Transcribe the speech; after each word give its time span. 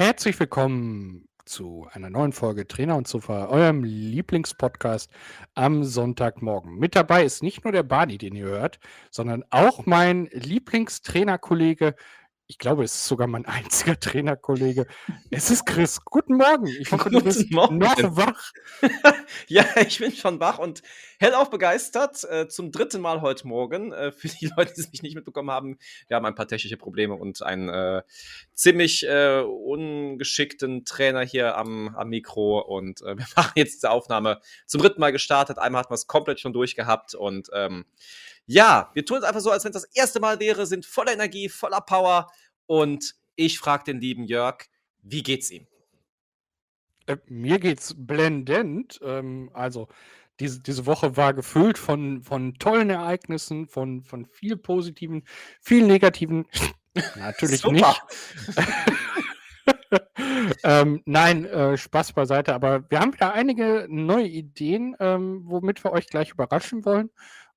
Herzlich 0.00 0.40
willkommen 0.40 1.28
zu 1.44 1.86
einer 1.92 2.08
neuen 2.08 2.32
Folge 2.32 2.66
Trainer 2.66 2.96
und 2.96 3.06
Sofa, 3.06 3.48
eurem 3.48 3.84
Lieblingspodcast 3.84 5.10
am 5.54 5.84
Sonntagmorgen. 5.84 6.78
Mit 6.78 6.96
dabei 6.96 7.22
ist 7.22 7.42
nicht 7.42 7.64
nur 7.64 7.72
der 7.74 7.82
Badi, 7.82 8.16
den 8.16 8.34
ihr 8.34 8.46
hört, 8.46 8.78
sondern 9.10 9.44
auch 9.50 9.84
mein 9.84 10.30
Lieblingstrainerkollege 10.32 11.96
ich 12.50 12.58
glaube, 12.58 12.82
es 12.82 12.92
ist 12.96 13.06
sogar 13.06 13.28
mein 13.28 13.46
einziger 13.46 13.98
Trainerkollege. 14.00 14.88
Es 15.30 15.52
ist 15.52 15.64
Chris. 15.66 16.00
Guten 16.04 16.36
Morgen. 16.36 16.66
Ich 16.66 16.90
hoffe, 16.90 17.08
du 17.08 17.22
bist 17.22 17.48
Morgen. 17.52 17.78
noch 17.78 18.16
wach. 18.16 18.50
ja, 19.46 19.64
ich 19.86 20.00
bin 20.00 20.10
schon 20.10 20.40
wach 20.40 20.58
und 20.58 20.82
hellauf 21.20 21.50
begeistert. 21.50 22.24
Äh, 22.24 22.48
zum 22.48 22.72
dritten 22.72 23.00
Mal 23.00 23.20
heute 23.20 23.46
Morgen. 23.46 23.92
Äh, 23.92 24.10
für 24.10 24.26
die 24.26 24.46
Leute, 24.56 24.74
die 24.74 24.80
es 24.80 24.90
mich 24.90 25.00
nicht 25.02 25.14
mitbekommen 25.14 25.52
haben, 25.52 25.78
wir 26.08 26.16
haben 26.16 26.26
ein 26.26 26.34
paar 26.34 26.48
technische 26.48 26.76
Probleme 26.76 27.14
und 27.14 27.40
einen 27.40 27.68
äh, 27.68 28.02
ziemlich 28.52 29.06
äh, 29.06 29.42
ungeschickten 29.42 30.84
Trainer 30.84 31.20
hier 31.20 31.56
am, 31.56 31.94
am 31.94 32.08
Mikro. 32.08 32.58
Und 32.58 33.00
äh, 33.02 33.16
wir 33.16 33.26
machen 33.36 33.52
jetzt 33.54 33.74
diese 33.74 33.90
Aufnahme 33.90 34.40
zum 34.66 34.80
dritten 34.80 35.00
Mal 35.00 35.12
gestartet. 35.12 35.60
Einmal 35.60 35.82
hatten 35.82 35.92
wir 35.92 35.94
es 35.94 36.08
komplett 36.08 36.40
schon 36.40 36.52
durchgehabt 36.52 37.14
und 37.14 37.48
ähm, 37.54 37.84
ja, 38.52 38.90
wir 38.94 39.04
tun 39.04 39.18
es 39.18 39.22
einfach 39.22 39.40
so, 39.40 39.52
als 39.52 39.64
wenn 39.64 39.70
es 39.70 39.82
das 39.82 39.94
erste 39.94 40.18
Mal 40.18 40.40
wäre, 40.40 40.66
sind 40.66 40.84
voller 40.84 41.12
Energie, 41.12 41.48
voller 41.48 41.80
Power. 41.80 42.32
Und 42.70 43.16
ich 43.34 43.58
frage 43.58 43.82
den 43.82 44.00
lieben 44.00 44.22
Jörg, 44.22 44.58
wie 45.02 45.24
geht's 45.24 45.50
ihm? 45.50 45.66
Äh, 47.06 47.16
mir 47.26 47.58
geht's 47.58 47.96
blendend. 47.98 49.00
Ähm, 49.02 49.50
also, 49.54 49.88
diese, 50.38 50.60
diese 50.60 50.86
Woche 50.86 51.16
war 51.16 51.34
gefüllt 51.34 51.78
von, 51.78 52.22
von 52.22 52.54
tollen 52.60 52.88
Ereignissen, 52.88 53.66
von, 53.66 54.04
von 54.04 54.24
viel 54.24 54.56
positiven, 54.56 55.24
viel 55.60 55.84
negativen. 55.84 56.46
Natürlich 57.16 57.64
nicht. 57.64 58.02
ähm, 60.62 61.02
nein, 61.06 61.46
äh, 61.46 61.76
Spaß 61.76 62.12
beiseite, 62.12 62.54
aber 62.54 62.88
wir 62.88 63.00
haben 63.00 63.12
wieder 63.12 63.32
einige 63.32 63.88
neue 63.90 64.28
Ideen, 64.28 64.94
ähm, 65.00 65.42
womit 65.46 65.82
wir 65.82 65.90
euch 65.90 66.06
gleich 66.06 66.30
überraschen 66.30 66.84
wollen. 66.84 67.10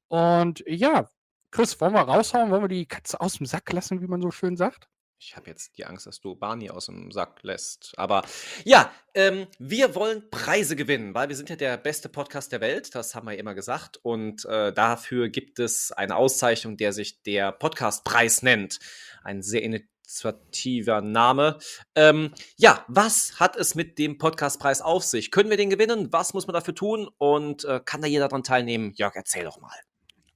Und 0.08 0.64
ja, 0.66 1.08
Chris, 1.52 1.80
wollen 1.80 1.94
wir 1.94 2.02
raushauen? 2.02 2.50
Wollen 2.50 2.64
wir 2.64 2.67
die 2.67 2.88
Katze 2.88 3.22
aus 3.22 3.34
dem 3.34 3.45
Sack 3.45 3.72
lassen, 3.72 4.02
wie 4.02 4.08
man 4.08 4.19
so 4.19 4.31
schön 4.31 4.58
sagt? 4.58 4.89
Ich 5.25 5.38
habe 5.38 5.49
jetzt 5.49 5.77
die 5.77 5.85
Angst, 5.85 6.05
dass 6.05 6.19
du 6.19 6.35
Barney 6.35 6.69
aus 6.69 6.88
dem 6.88 7.09
Sack 7.09 7.43
lässt. 7.43 7.93
Aber 7.95 8.23
ja, 8.66 8.91
ähm, 9.13 9.47
wir 9.57 9.95
wollen 9.95 10.29
Preise 10.29 10.75
gewinnen, 10.75 11.13
weil 11.13 11.29
wir 11.29 11.38
sind 11.38 11.49
ja 11.49 11.55
der 11.55 11.77
beste 11.77 12.09
Podcast 12.09 12.52
der 12.52 12.59
Welt. 12.59 12.93
Das 12.93 13.16
haben 13.16 13.27
wir 13.27 13.38
immer 13.38 13.53
gesagt. 13.53 13.97
Und 14.03 14.44
äh, 14.44 14.73
dafür 14.73 15.29
gibt 15.29 15.59
es 15.59 15.94
eine 15.94 16.17
Auszeichnung, 16.17 16.75
der 16.75 16.91
sich 16.91 17.23
der 17.23 17.53
Podcastpreis 17.53 18.41
nennt. 18.41 18.79
Ein 19.23 19.41
sehr 19.41 19.63
initiativer 19.63 20.99
Name. 20.99 21.57
Ähm, 21.95 22.33
ja, 22.57 22.83
was 22.89 23.39
hat 23.39 23.55
es 23.55 23.75
mit 23.75 23.97
dem 23.99 24.17
Podcastpreis 24.17 24.81
auf 24.81 25.05
sich? 25.05 25.31
Können 25.31 25.49
wir 25.49 25.57
den 25.57 25.69
gewinnen? 25.69 26.11
Was 26.11 26.33
muss 26.33 26.47
man 26.47 26.53
dafür 26.53 26.75
tun? 26.75 27.09
Und 27.17 27.63
äh, 27.63 27.79
kann 27.83 28.01
da 28.01 28.07
jeder 28.07 28.27
daran 28.27 28.44
teilnehmen? 28.44 28.91
Jörg, 28.95 29.16
erzähl 29.16 29.45
doch 29.45 29.61
mal. 29.61 29.71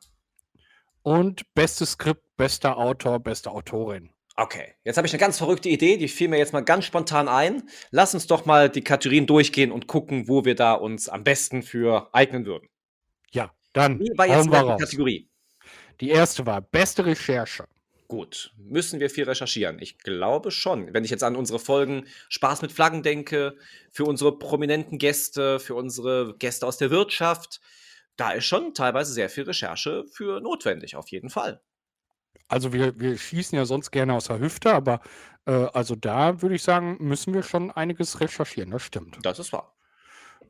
Und 1.01 1.51
bestes 1.55 1.93
Skript, 1.93 2.37
bester 2.37 2.77
Autor, 2.77 3.19
beste 3.19 3.49
Autorin. 3.49 4.11
Okay, 4.35 4.75
jetzt 4.83 4.97
habe 4.97 5.07
ich 5.07 5.13
eine 5.13 5.19
ganz 5.19 5.39
verrückte 5.39 5.67
Idee, 5.67 5.97
die 5.97 6.07
fiel 6.07 6.27
mir 6.27 6.37
jetzt 6.37 6.53
mal 6.53 6.61
ganz 6.61 6.85
spontan 6.85 7.27
ein. 7.27 7.67
Lass 7.89 8.13
uns 8.13 8.27
doch 8.27 8.45
mal 8.45 8.69
die 8.69 8.83
Kategorien 8.83 9.25
durchgehen 9.25 9.71
und 9.71 9.87
gucken, 9.87 10.27
wo 10.27 10.45
wir 10.45 10.53
da 10.53 10.73
uns 10.73 11.09
am 11.09 11.23
besten 11.23 11.63
für 11.63 12.13
eignen 12.13 12.45
würden. 12.45 12.69
Ja, 13.31 13.51
dann. 13.73 13.99
Wie 13.99 14.15
war 14.15 14.27
jetzt 14.27 14.45
die 14.45 14.51
Kategorie? 14.51 15.27
Die 16.01 16.09
erste 16.09 16.45
war 16.45 16.61
beste 16.61 17.03
Recherche. 17.03 17.65
Gut, 18.07 18.53
müssen 18.57 18.99
wir 18.99 19.09
viel 19.09 19.23
recherchieren? 19.23 19.79
Ich 19.79 19.97
glaube 19.97 20.51
schon. 20.51 20.93
Wenn 20.93 21.03
ich 21.03 21.09
jetzt 21.09 21.23
an 21.23 21.35
unsere 21.35 21.57
Folgen 21.57 22.05
Spaß 22.29 22.61
mit 22.61 22.71
Flaggen 22.71 23.01
denke, 23.01 23.57
für 23.91 24.05
unsere 24.05 24.37
prominenten 24.37 24.99
Gäste, 24.99 25.59
für 25.59 25.73
unsere 25.73 26.35
Gäste 26.37 26.67
aus 26.67 26.77
der 26.77 26.91
Wirtschaft, 26.91 27.59
da 28.17 28.31
ist 28.31 28.45
schon 28.45 28.73
teilweise 28.73 29.13
sehr 29.13 29.29
viel 29.29 29.43
Recherche 29.43 30.05
für 30.11 30.41
notwendig, 30.41 30.95
auf 30.95 31.09
jeden 31.09 31.29
Fall. 31.29 31.61
Also 32.47 32.73
wir, 32.73 32.99
wir 32.99 33.17
schießen 33.17 33.57
ja 33.57 33.65
sonst 33.65 33.91
gerne 33.91 34.13
aus 34.13 34.25
der 34.25 34.39
Hüfte, 34.39 34.73
aber 34.73 35.01
äh, 35.45 35.67
also 35.73 35.95
da 35.95 36.41
würde 36.41 36.55
ich 36.55 36.63
sagen, 36.63 36.97
müssen 36.99 37.33
wir 37.33 37.43
schon 37.43 37.71
einiges 37.71 38.19
recherchieren, 38.19 38.71
das 38.71 38.83
stimmt. 38.83 39.17
Das 39.21 39.39
ist 39.39 39.53
wahr. 39.53 39.75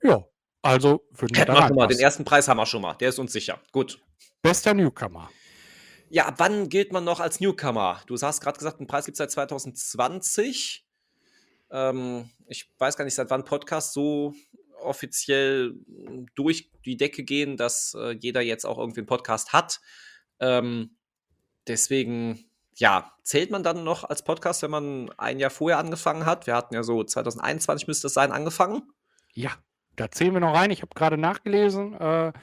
Ja, 0.04 0.24
also 0.62 1.06
würden 1.12 1.36
wir 1.36 1.42
Hätten 1.42 1.54
da 1.54 1.62
wir 1.62 1.68
schon 1.68 1.76
mal, 1.76 1.88
den 1.88 2.00
ersten 2.00 2.24
Preis 2.24 2.48
haben 2.48 2.58
wir 2.58 2.66
schon 2.66 2.82
mal, 2.82 2.94
der 2.96 3.10
ist 3.10 3.20
uns 3.20 3.34
sicher. 3.34 3.60
Gut. 3.72 4.00
Bester 4.42 4.74
Newcomer. 4.74 5.30
Ja, 6.10 6.28
ab 6.28 6.36
wann 6.38 6.70
gilt 6.70 6.94
man 6.94 7.04
noch 7.04 7.20
als 7.20 7.40
Newcomer? 7.40 8.02
Du 8.08 8.16
hast 8.16 8.42
gerade 8.42 8.58
gesagt, 8.58 8.80
den 8.80 8.88
Preis 8.88 9.06
gibt 9.06 9.16
es 9.16 9.18
seit 9.18 9.32
2020. 9.32 10.86
Ähm, 11.70 12.30
ich 12.48 12.72
weiß 12.78 12.96
gar 12.96 13.04
nicht, 13.04 13.16
seit 13.16 13.30
wann 13.30 13.44
Podcasts 13.44 13.94
so 13.94 14.34
offiziell 14.82 15.76
durch 16.36 16.72
die 16.86 16.98
Decke 16.98 17.24
gehen, 17.24 17.58
dass 17.58 17.96
äh, 17.98 18.12
jeder 18.12 18.42
jetzt 18.42 18.66
auch 18.66 18.78
irgendwie 18.78 19.02
einen 19.02 19.08
Podcast 19.08 19.54
hat. 19.54 19.80
Ähm, 20.40 20.98
deswegen, 21.68 22.50
ja, 22.76 23.12
zählt 23.24 23.52
man 23.52 23.64
dann 23.64 23.84
noch 23.84 24.04
als 24.04 24.24
Podcast, 24.24 24.62
wenn 24.62 24.72
man 24.72 25.12
ein 25.18 25.40
Jahr 25.40 25.50
vorher 25.50 25.80
angefangen 25.80 26.26
hat? 26.26 26.48
Wir 26.48 26.56
hatten 26.56 26.74
ja 26.74 26.84
so 26.84 27.04
2021 27.04 27.88
müsste 27.88 28.08
es 28.08 28.14
sein, 28.14 28.32
angefangen. 28.32 28.84
Ja, 29.34 29.52
da 29.96 30.10
zählen 30.12 30.34
wir 30.34 30.40
noch 30.40 30.56
rein. 30.56 30.72
Ich 30.72 30.82
habe 30.82 30.94
gerade 30.96 31.18
nachgelesen. 31.18 31.94
Äh, 31.94 32.34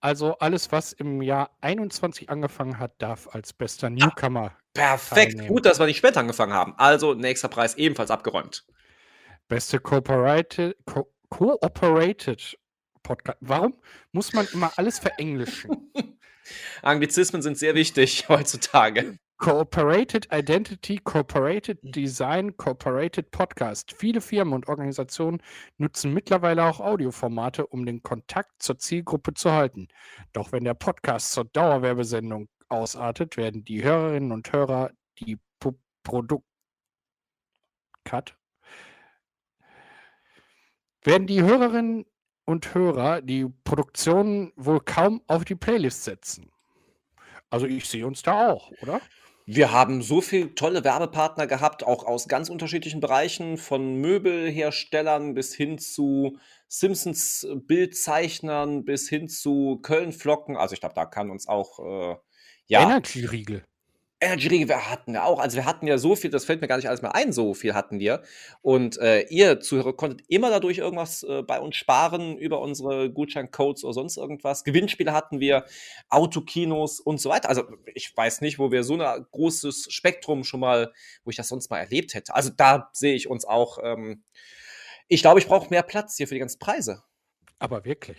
also 0.00 0.38
alles, 0.38 0.70
was 0.72 0.92
im 0.92 1.22
Jahr 1.22 1.56
21 1.62 2.28
angefangen 2.28 2.78
hat, 2.78 2.92
darf 2.98 3.28
als 3.32 3.52
bester 3.52 3.90
Newcomer. 3.90 4.52
Ah, 4.52 4.60
perfekt, 4.74 5.32
teilnehmen. 5.32 5.48
gut, 5.48 5.66
dass 5.66 5.78
wir 5.78 5.86
nicht 5.86 5.96
später 5.96 6.20
angefangen 6.20 6.52
haben. 6.52 6.74
Also 6.76 7.14
nächster 7.14 7.48
Preis 7.48 7.74
ebenfalls 7.76 8.10
abgeräumt. 8.10 8.66
Beste 9.48 9.80
Cooperated, 9.80 10.76
Co 10.84 11.08
Cooperated 11.28 12.58
Podcast. 13.02 13.38
Warum 13.40 13.74
muss 14.12 14.32
man 14.32 14.46
immer 14.52 14.72
alles 14.76 14.98
verenglischen? 14.98 15.92
Anglizismen 16.82 17.42
sind 17.42 17.58
sehr 17.58 17.74
wichtig 17.74 18.28
heutzutage. 18.28 19.18
Cooperated 19.38 20.28
Identity, 20.32 20.98
Cooperated 20.98 21.78
Design, 21.82 22.56
Cooperated 22.56 23.30
Podcast. 23.30 23.92
Viele 23.92 24.22
Firmen 24.22 24.54
und 24.54 24.66
Organisationen 24.66 25.42
nutzen 25.76 26.14
mittlerweile 26.14 26.64
auch 26.64 26.80
Audioformate, 26.80 27.66
um 27.66 27.84
den 27.84 28.02
Kontakt 28.02 28.62
zur 28.62 28.78
Zielgruppe 28.78 29.34
zu 29.34 29.52
halten. 29.52 29.88
Doch 30.32 30.52
wenn 30.52 30.64
der 30.64 30.74
Podcast 30.74 31.32
zur 31.32 31.44
Dauerwerbesendung 31.44 32.48
ausartet, 32.68 33.36
werden 33.36 33.62
die 33.64 33.84
Hörerinnen 33.84 34.32
und 34.32 34.50
Hörer 34.52 34.90
die 35.18 35.38
Produkt 36.02 36.46
Cut, 38.04 38.36
werden 41.06 41.26
die 41.26 41.42
Hörerinnen 41.42 42.06
und 42.44 42.74
Hörer 42.74 43.22
die 43.22 43.46
Produktion 43.64 44.52
wohl 44.56 44.80
kaum 44.80 45.22
auf 45.26 45.44
die 45.44 45.54
Playlist 45.54 46.04
setzen. 46.04 46.50
Also 47.50 47.66
ich 47.66 47.88
sehe 47.88 48.06
uns 48.06 48.22
da 48.22 48.50
auch, 48.50 48.70
oder? 48.82 49.00
Wir 49.48 49.70
haben 49.70 50.02
so 50.02 50.20
viele 50.20 50.56
tolle 50.56 50.82
Werbepartner 50.82 51.46
gehabt, 51.46 51.84
auch 51.84 52.04
aus 52.04 52.26
ganz 52.26 52.48
unterschiedlichen 52.48 52.98
Bereichen, 52.98 53.58
von 53.58 53.94
Möbelherstellern 54.00 55.34
bis 55.34 55.54
hin 55.54 55.78
zu 55.78 56.38
Simpsons 56.66 57.46
Bildzeichnern 57.54 58.84
bis 58.84 59.08
hin 59.08 59.28
zu 59.28 59.78
Köln-Flocken. 59.82 60.56
Also 60.56 60.74
ich 60.74 60.80
glaube, 60.80 60.96
da 60.96 61.06
kann 61.06 61.30
uns 61.30 61.46
auch 61.46 61.78
äh, 61.78 62.16
ja. 62.66 62.82
Energy-Riegel. 62.82 63.64
Energy 64.18 64.66
wir 64.68 64.90
hatten 64.90 65.14
ja 65.14 65.24
auch. 65.24 65.38
Also 65.38 65.56
wir 65.56 65.66
hatten 65.66 65.86
ja 65.86 65.98
so 65.98 66.16
viel, 66.16 66.30
das 66.30 66.46
fällt 66.46 66.62
mir 66.62 66.68
gar 66.68 66.76
nicht 66.76 66.88
alles 66.88 67.02
mehr 67.02 67.14
ein, 67.14 67.32
so 67.32 67.52
viel 67.52 67.74
hatten 67.74 67.98
wir. 67.98 68.22
Und 68.62 68.98
äh, 68.98 69.22
ihr 69.28 69.60
Zuhörer 69.60 69.94
konntet 69.94 70.26
immer 70.28 70.48
dadurch 70.48 70.78
irgendwas 70.78 71.22
äh, 71.22 71.42
bei 71.42 71.60
uns 71.60 71.76
sparen 71.76 72.38
über 72.38 72.60
unsere 72.60 73.10
Gutscheincodes 73.10 73.84
oder 73.84 73.92
sonst 73.92 74.16
irgendwas. 74.16 74.64
Gewinnspiele 74.64 75.12
hatten 75.12 75.38
wir, 75.40 75.66
Autokinos 76.08 76.98
und 76.98 77.20
so 77.20 77.28
weiter. 77.28 77.50
Also 77.50 77.64
ich 77.94 78.16
weiß 78.16 78.40
nicht, 78.40 78.58
wo 78.58 78.72
wir 78.72 78.84
so 78.84 78.98
ein 78.98 79.26
großes 79.30 79.88
Spektrum 79.90 80.44
schon 80.44 80.60
mal, 80.60 80.92
wo 81.24 81.30
ich 81.30 81.36
das 81.36 81.48
sonst 81.48 81.70
mal 81.70 81.78
erlebt 81.78 82.14
hätte. 82.14 82.34
Also 82.34 82.50
da 82.56 82.88
sehe 82.92 83.14
ich 83.14 83.28
uns 83.28 83.44
auch. 83.44 83.78
Ähm, 83.82 84.22
ich 85.08 85.20
glaube, 85.20 85.40
ich 85.40 85.46
brauche 85.46 85.70
mehr 85.70 85.82
Platz 85.82 86.16
hier 86.16 86.26
für 86.26 86.34
die 86.34 86.40
ganzen 86.40 86.58
Preise. 86.58 87.02
Aber 87.58 87.84
wirklich. 87.84 88.18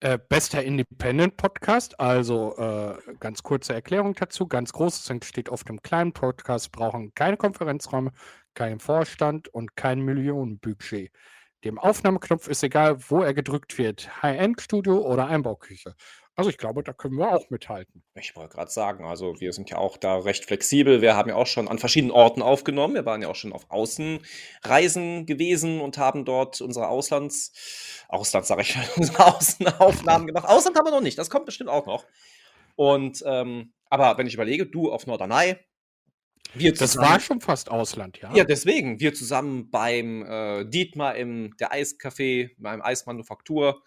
Äh, 0.00 0.18
bester 0.28 0.62
Independent 0.62 1.38
Podcast, 1.38 1.98
also 1.98 2.54
äh, 2.58 2.98
ganz 3.18 3.42
kurze 3.42 3.72
Erklärung 3.72 4.14
dazu. 4.14 4.46
Ganz 4.46 4.72
großes 4.72 5.08
entsteht 5.08 5.48
auf 5.48 5.64
dem 5.64 5.80
kleinen 5.80 6.12
Podcast, 6.12 6.70
brauchen 6.70 7.14
keine 7.14 7.38
Konferenzräume, 7.38 8.12
keinen 8.52 8.78
Vorstand 8.78 9.48
und 9.48 9.74
kein 9.74 10.00
Millionenbudget. 10.00 11.10
Dem 11.64 11.78
Aufnahmeknopf 11.78 12.48
ist 12.48 12.62
egal, 12.62 12.98
wo 13.08 13.22
er 13.22 13.34
gedrückt 13.34 13.78
wird: 13.78 14.22
High-End-Studio 14.22 14.98
oder 14.98 15.26
Einbauküche. 15.26 15.94
Also 16.38 16.50
ich 16.50 16.58
glaube, 16.58 16.82
da 16.82 16.92
können 16.92 17.16
wir 17.16 17.34
auch 17.34 17.48
mithalten. 17.48 18.02
Ich 18.14 18.36
wollte 18.36 18.56
gerade 18.56 18.70
sagen, 18.70 19.06
also 19.06 19.40
wir 19.40 19.54
sind 19.54 19.70
ja 19.70 19.78
auch 19.78 19.96
da 19.96 20.18
recht 20.18 20.44
flexibel. 20.44 21.00
Wir 21.00 21.16
haben 21.16 21.30
ja 21.30 21.34
auch 21.34 21.46
schon 21.46 21.66
an 21.66 21.78
verschiedenen 21.78 22.10
Orten 22.10 22.42
aufgenommen. 22.42 22.92
Wir 22.92 23.06
waren 23.06 23.22
ja 23.22 23.28
auch 23.28 23.34
schon 23.34 23.54
auf 23.54 23.70
Außenreisen 23.70 25.24
gewesen 25.24 25.80
und 25.80 25.96
haben 25.96 26.26
dort 26.26 26.60
unsere 26.60 26.88
Auslands, 26.88 28.04
Ausland 28.08 28.44
sage 28.44 28.62
ich, 28.62 28.76
unsere 28.96 29.34
Außenaufnahmen 29.34 30.26
gemacht. 30.28 30.46
Ausland 30.46 30.76
haben 30.76 30.86
wir 30.86 30.90
noch 30.90 31.00
nicht, 31.00 31.16
das 31.16 31.30
kommt 31.30 31.46
bestimmt 31.46 31.70
auch 31.70 31.86
noch. 31.86 32.04
Und 32.74 33.24
ähm, 33.26 33.72
aber 33.88 34.18
wenn 34.18 34.26
ich 34.26 34.34
überlege, 34.34 34.66
du 34.66 34.92
auf 34.92 35.06
Norderney, 35.06 35.56
wir 36.58 36.74
das 36.74 36.96
war 36.96 37.20
schon 37.20 37.40
fast 37.40 37.70
Ausland, 37.70 38.18
ja. 38.18 38.34
Ja, 38.34 38.44
deswegen. 38.44 39.00
Wir 39.00 39.14
zusammen 39.14 39.70
beim 39.70 40.22
äh, 40.24 40.64
Dietmar 40.64 41.16
im 41.16 41.56
der 41.58 41.72
Eiscafé, 41.72 42.50
beim 42.58 42.82
Eismanufaktur. 42.82 43.82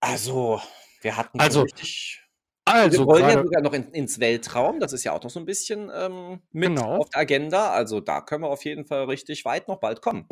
Also, 0.00 0.60
wir 1.02 1.16
hatten 1.16 1.40
also, 1.40 1.62
richtig. 1.62 2.22
Also 2.64 2.98
wir 2.98 3.06
wollen 3.06 3.28
ja 3.28 3.42
sogar 3.42 3.62
noch 3.62 3.72
in, 3.72 3.92
ins 3.92 4.18
Weltraum. 4.18 4.80
Das 4.80 4.92
ist 4.92 5.04
ja 5.04 5.12
auch 5.12 5.22
noch 5.22 5.30
so 5.30 5.38
ein 5.38 5.46
bisschen 5.46 5.90
ähm, 5.94 6.40
mit 6.50 6.70
genau. 6.70 6.96
auf 6.96 7.10
der 7.10 7.20
Agenda. 7.20 7.70
Also 7.70 8.00
da 8.00 8.20
können 8.20 8.42
wir 8.42 8.48
auf 8.48 8.64
jeden 8.64 8.84
Fall 8.84 9.04
richtig 9.04 9.44
weit 9.44 9.68
noch 9.68 9.78
bald 9.78 10.02
kommen. 10.02 10.26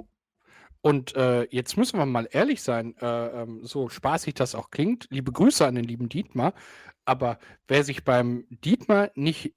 Und 0.80 1.14
äh, 1.14 1.44
jetzt 1.50 1.76
müssen 1.76 1.96
wir 1.96 2.06
mal 2.06 2.28
ehrlich 2.30 2.60
sein, 2.60 2.96
äh, 3.00 3.06
ähm, 3.06 3.60
so 3.62 3.88
spaßig 3.88 4.34
das 4.34 4.56
auch 4.56 4.70
klingt. 4.70 5.06
Liebe 5.10 5.30
Grüße 5.30 5.64
an 5.64 5.76
den 5.76 5.84
lieben 5.84 6.08
Dietmar. 6.08 6.54
Aber 7.04 7.38
wer 7.68 7.84
sich 7.84 8.04
beim 8.04 8.46
Dietmar 8.50 9.10
nicht 9.14 9.52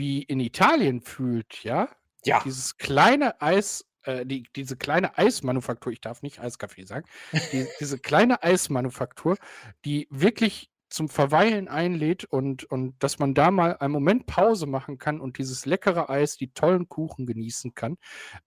wie 0.00 0.22
in 0.22 0.40
Italien 0.40 1.00
fühlt, 1.02 1.62
ja, 1.62 1.88
ja. 2.24 2.40
dieses 2.44 2.78
kleine 2.78 3.40
Eis 3.40 3.84
äh, 4.04 4.24
die, 4.24 4.44
diese 4.56 4.76
kleine 4.76 5.18
Eismanufaktur, 5.18 5.92
ich 5.92 6.00
darf 6.00 6.22
nicht 6.22 6.40
Eiskaffee 6.40 6.84
sagen, 6.84 7.06
die, 7.52 7.66
diese 7.80 7.98
kleine 7.98 8.42
Eismanufaktur, 8.42 9.36
die 9.84 10.08
wirklich 10.10 10.70
zum 10.88 11.08
Verweilen 11.08 11.68
einlädt 11.68 12.24
und, 12.24 12.64
und 12.64 12.94
dass 12.98 13.18
man 13.18 13.34
da 13.34 13.50
mal 13.50 13.76
einen 13.76 13.92
Moment 13.92 14.26
Pause 14.26 14.66
machen 14.66 14.98
kann 14.98 15.20
und 15.20 15.38
dieses 15.38 15.64
leckere 15.66 16.10
Eis, 16.10 16.36
die 16.36 16.52
tollen 16.52 16.88
Kuchen 16.88 17.26
genießen 17.26 17.74
kann. 17.74 17.96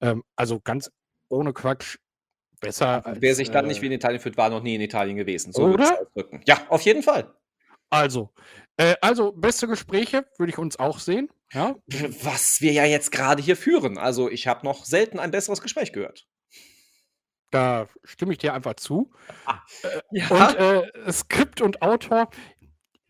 Ähm, 0.01 0.23
also 0.35 0.59
ganz 0.59 0.91
ohne 1.29 1.53
Quatsch. 1.53 1.97
Besser 2.59 3.06
als, 3.06 3.21
Wer 3.21 3.35
sich 3.35 3.51
dann 3.51 3.65
äh, 3.65 3.69
nicht 3.69 3.81
wie 3.81 3.88
in 3.88 3.91
Italien 3.91 4.19
fühlt, 4.19 4.38
war 4.38 4.49
noch 4.49 4.61
nie 4.61 4.75
in 4.75 4.81
Italien 4.81 5.17
gewesen. 5.17 5.53
So 5.53 5.65
oder? 5.65 6.07
Ja, 6.45 6.65
auf 6.69 6.81
jeden 6.81 7.03
Fall. 7.03 7.33
Also, 7.89 8.31
äh, 8.77 8.95
also 9.01 9.31
beste 9.31 9.67
Gespräche 9.67 10.25
würde 10.38 10.51
ich 10.51 10.57
uns 10.57 10.79
auch 10.79 10.99
sehen. 10.99 11.29
Ja? 11.53 11.75
Was 12.23 12.61
wir 12.61 12.71
ja 12.71 12.85
jetzt 12.85 13.11
gerade 13.11 13.41
hier 13.41 13.55
führen. 13.55 13.97
Also 13.97 14.29
ich 14.29 14.47
habe 14.47 14.65
noch 14.65 14.85
selten 14.85 15.19
ein 15.19 15.31
besseres 15.31 15.61
Gespräch 15.61 15.94
gehört. 15.94 16.25
Da 17.51 17.88
stimme 18.03 18.31
ich 18.31 18.39
dir 18.39 18.53
einfach 18.55 18.73
zu. 18.75 19.11
Ah, 19.45 19.59
äh, 19.83 20.01
ja. 20.11 20.27
Und 20.29 20.55
äh, 20.55 21.11
Skript 21.11 21.61
und 21.61 21.83
Autor. 21.83 22.29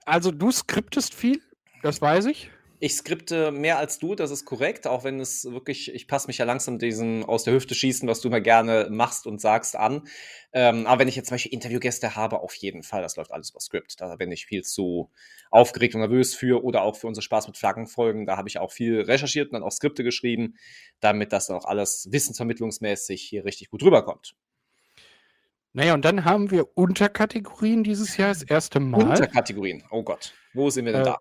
Also 0.06 0.32
du 0.32 0.52
skriptest 0.52 1.14
viel, 1.14 1.42
das 1.82 2.02
weiß 2.02 2.26
ich. 2.26 2.52
Ich 2.84 2.98
skripte 2.98 3.54
mehr 3.54 3.78
als 3.78 3.98
du, 3.98 4.14
das 4.14 4.30
ist 4.30 4.44
korrekt, 4.44 4.88
auch 4.88 5.06
wenn 5.06 5.22
es 5.22 5.46
wirklich, 5.46 5.96
ich 5.96 6.06
passe 6.06 6.28
mich 6.28 6.40
ja 6.40 6.44
langsam 6.44 6.80
diesem 6.80 7.24
aus 7.24 7.46
der 7.46 7.54
Hüfte 7.54 7.76
schießen, 7.76 8.10
was 8.10 8.20
du 8.20 8.28
immer 8.28 8.42
gerne 8.42 8.90
machst 8.90 9.26
und 9.26 9.40
sagst, 9.40 9.78
an. 9.78 10.06
Ähm, 10.52 10.86
aber 10.86 11.00
wenn 11.00 11.08
ich 11.08 11.16
jetzt 11.16 11.30
zum 11.30 11.36
Beispiel 11.36 11.54
Interviewgäste 11.54 12.18
habe, 12.18 12.42
auf 12.42 12.54
jeden 12.56 12.84
Fall, 12.84 13.02
das 13.02 13.16
läuft 13.16 13.32
alles 13.32 13.52
über 13.52 13.62
Skript. 13.62 14.02
Da 14.02 14.14
bin 14.18 14.34
ich 14.34 14.48
viel 14.48 14.64
zu 14.64 15.10
aufgeregt 15.50 15.96
und 15.96 16.02
nervös 16.02 16.36
für 16.36 16.62
oder 16.62 16.82
auch 16.82 16.98
für 16.98 17.08
unsere 17.08 17.22
Spaß 17.22 17.48
mit 17.48 17.56
Flaggenfolgen. 17.56 18.26
Da 18.26 18.36
habe 18.36 18.50
ich 18.50 18.60
auch 18.60 18.74
viel 18.74 19.00
recherchiert 19.00 19.48
und 19.48 19.54
dann 19.54 19.64
auch 19.64 19.72
Skripte 19.72 20.04
geschrieben, 20.04 20.56
damit 21.00 21.32
das 21.32 21.48
dann 21.48 21.56
auch 21.56 21.66
alles 21.66 22.10
wissensvermittlungsmäßig 22.12 23.22
hier 23.24 23.46
richtig 23.46 23.70
gut 23.70 23.82
rüberkommt. 23.82 24.36
Naja, 25.72 25.94
und 25.94 26.04
dann 26.04 26.26
haben 26.26 26.52
wir 26.52 26.78
Unterkategorien 26.78 27.86
dieses 27.86 28.18
Jahr 28.18 28.28
das 28.28 28.44
erste 28.44 28.82
Mal. 28.82 29.04
Unterkategorien, 29.04 29.86
oh 29.90 30.04
Gott. 30.04 30.34
Wo 30.54 30.70
sind 30.70 30.84
wir 30.84 30.92
denn 30.92 31.04
äh, 31.04 31.06
da? 31.06 31.20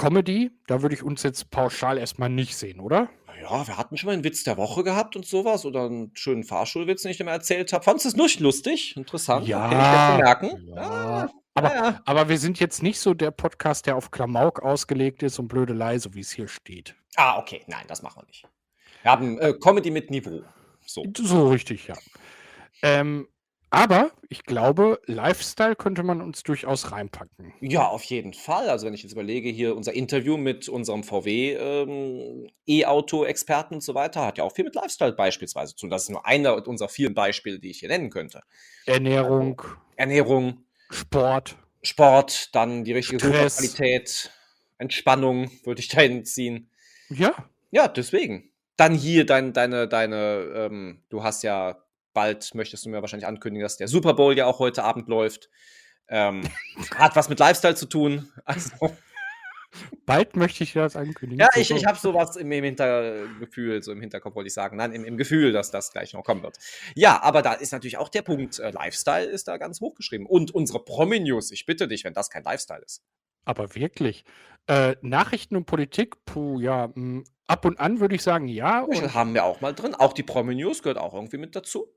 Comedy, 0.00 0.50
da 0.66 0.80
würde 0.80 0.94
ich 0.94 1.02
uns 1.02 1.22
jetzt 1.22 1.50
pauschal 1.50 1.98
erstmal 1.98 2.30
nicht 2.30 2.56
sehen, 2.56 2.80
oder? 2.80 3.10
Ja, 3.42 3.66
wir 3.66 3.76
hatten 3.76 3.98
schon 3.98 4.06
mal 4.06 4.14
einen 4.14 4.24
Witz 4.24 4.44
der 4.44 4.56
Woche 4.56 4.82
gehabt 4.82 5.14
und 5.14 5.26
sowas 5.26 5.66
oder 5.66 5.84
einen 5.84 6.10
schönen 6.14 6.42
Fahrschulwitz, 6.42 7.02
den 7.02 7.10
ich 7.10 7.18
dir 7.18 7.24
mal 7.24 7.32
erzählt 7.32 7.70
habe. 7.74 7.84
Fandest 7.84 8.06
du 8.06 8.08
es 8.08 8.16
nicht 8.16 8.40
lustig? 8.40 8.96
Interessant. 8.96 9.46
Ja. 9.46 10.16
merken. 10.16 10.72
Ja. 10.74 10.80
Ah, 10.80 11.30
aber, 11.52 11.74
ja. 11.74 12.00
aber 12.06 12.30
wir 12.30 12.38
sind 12.38 12.60
jetzt 12.60 12.82
nicht 12.82 12.98
so 12.98 13.12
der 13.12 13.30
Podcast, 13.30 13.84
der 13.86 13.96
auf 13.96 14.10
Klamauk 14.10 14.62
ausgelegt 14.62 15.22
ist 15.22 15.38
und 15.38 15.48
Blödelei, 15.48 15.98
so 15.98 16.14
wie 16.14 16.20
es 16.20 16.30
hier 16.30 16.48
steht. 16.48 16.94
Ah, 17.16 17.38
okay. 17.38 17.62
Nein, 17.66 17.84
das 17.86 18.00
machen 18.00 18.22
wir 18.22 18.26
nicht. 18.26 18.48
Wir 19.02 19.10
haben 19.10 19.38
äh, 19.38 19.52
Comedy 19.52 19.90
mit 19.90 20.10
Niveau. 20.10 20.44
So. 20.86 21.04
So 21.14 21.48
richtig, 21.48 21.88
ja. 21.88 21.94
Ähm, 22.80 23.28
aber 23.70 24.10
ich 24.28 24.44
glaube, 24.44 25.00
Lifestyle 25.06 25.76
könnte 25.76 26.02
man 26.02 26.20
uns 26.20 26.42
durchaus 26.42 26.90
reinpacken. 26.90 27.52
Ja, 27.60 27.86
auf 27.86 28.02
jeden 28.04 28.34
Fall. 28.34 28.68
Also 28.68 28.86
wenn 28.86 28.94
ich 28.94 29.02
jetzt 29.04 29.12
überlege, 29.12 29.48
hier 29.48 29.76
unser 29.76 29.92
Interview 29.92 30.36
mit 30.36 30.68
unserem 30.68 31.04
VW 31.04 31.54
ähm, 31.54 32.48
E-Auto-Experten 32.66 33.74
und 33.74 33.80
so 33.82 33.94
weiter, 33.94 34.26
hat 34.26 34.38
ja 34.38 34.44
auch 34.44 34.52
viel 34.52 34.64
mit 34.64 34.74
Lifestyle 34.74 35.12
beispielsweise 35.12 35.74
zu 35.74 35.82
tun. 35.82 35.90
Das 35.90 36.02
ist 36.02 36.10
nur 36.10 36.26
einer 36.26 36.66
unserer 36.66 36.88
vielen 36.88 37.14
Beispiele, 37.14 37.60
die 37.60 37.70
ich 37.70 37.78
hier 37.78 37.88
nennen 37.88 38.10
könnte. 38.10 38.42
Ernährung. 38.86 39.62
Ernährung. 39.94 40.64
Sport. 40.90 41.56
Sport, 41.82 42.54
dann 42.54 42.84
die 42.84 42.92
richtige 42.92 43.18
Qualität, 43.18 44.30
Entspannung 44.78 45.50
würde 45.64 45.80
ich 45.80 45.88
da 45.88 46.00
hinziehen. 46.00 46.70
Ja. 47.08 47.34
Ja, 47.70 47.86
deswegen. 47.86 48.50
Dann 48.76 48.94
hier 48.94 49.26
dein, 49.26 49.52
deine, 49.52 49.86
deine, 49.86 50.52
ähm, 50.54 51.02
du 51.08 51.22
hast 51.22 51.42
ja 51.42 51.82
bald 52.12 52.54
möchtest 52.54 52.84
du 52.84 52.90
mir 52.90 53.00
wahrscheinlich 53.00 53.26
ankündigen, 53.26 53.64
dass 53.64 53.76
der 53.76 53.88
Super 53.88 54.14
Bowl 54.14 54.36
ja 54.36 54.46
auch 54.46 54.58
heute 54.58 54.84
Abend 54.84 55.08
läuft. 55.08 55.50
Ähm, 56.08 56.42
hat 56.96 57.16
was 57.16 57.28
mit 57.28 57.38
Lifestyle 57.38 57.74
zu 57.74 57.86
tun. 57.86 58.32
Also. 58.44 58.94
Bald 60.04 60.34
möchte 60.34 60.64
ich 60.64 60.72
das 60.72 60.96
ankündigen. 60.96 61.38
Ja, 61.38 61.48
ich, 61.54 61.70
ich 61.70 61.86
habe 61.86 61.96
sowas 61.96 62.36
im, 62.36 62.50
im 62.50 62.64
Hintergefühl, 62.64 63.82
so 63.82 63.92
im 63.92 64.00
Hinterkopf 64.00 64.34
wollte 64.34 64.48
ich 64.48 64.54
sagen. 64.54 64.76
Nein, 64.76 64.92
im, 64.92 65.04
im, 65.04 65.16
Gefühl, 65.16 65.52
dass 65.52 65.70
das 65.70 65.92
gleich 65.92 66.12
noch 66.12 66.24
kommen 66.24 66.42
wird. 66.42 66.58
Ja, 66.96 67.22
aber 67.22 67.42
da 67.42 67.52
ist 67.52 67.72
natürlich 67.72 67.96
auch 67.96 68.08
der 68.08 68.22
Punkt, 68.22 68.58
äh, 68.58 68.70
Lifestyle 68.70 69.26
ist 69.26 69.46
da 69.46 69.58
ganz 69.58 69.80
hochgeschrieben. 69.80 70.26
Und 70.26 70.52
unsere 70.52 70.84
Promi-News, 70.84 71.52
ich 71.52 71.66
bitte 71.66 71.86
dich, 71.86 72.04
wenn 72.04 72.14
das 72.14 72.30
kein 72.30 72.42
Lifestyle 72.42 72.82
ist. 72.84 73.04
Aber 73.44 73.74
wirklich. 73.74 74.24
Äh, 74.66 74.96
Nachrichten 75.02 75.56
und 75.56 75.66
Politik, 75.66 76.24
puh, 76.24 76.60
ja, 76.60 76.88
mh, 76.88 76.94
hm, 76.94 77.24
ab 77.46 77.64
und 77.64 77.78
an 77.78 78.00
würde 78.00 78.14
ich 78.14 78.22
sagen, 78.22 78.48
ja. 78.48 78.82
Und 78.82 79.14
haben 79.14 79.34
wir 79.34 79.44
auch 79.44 79.60
mal 79.60 79.74
drin. 79.74 79.94
Auch 79.94 80.12
die 80.12 80.22
Promi-News 80.22 80.82
gehört 80.82 80.98
auch 80.98 81.14
irgendwie 81.14 81.38
mit 81.38 81.54
dazu. 81.54 81.88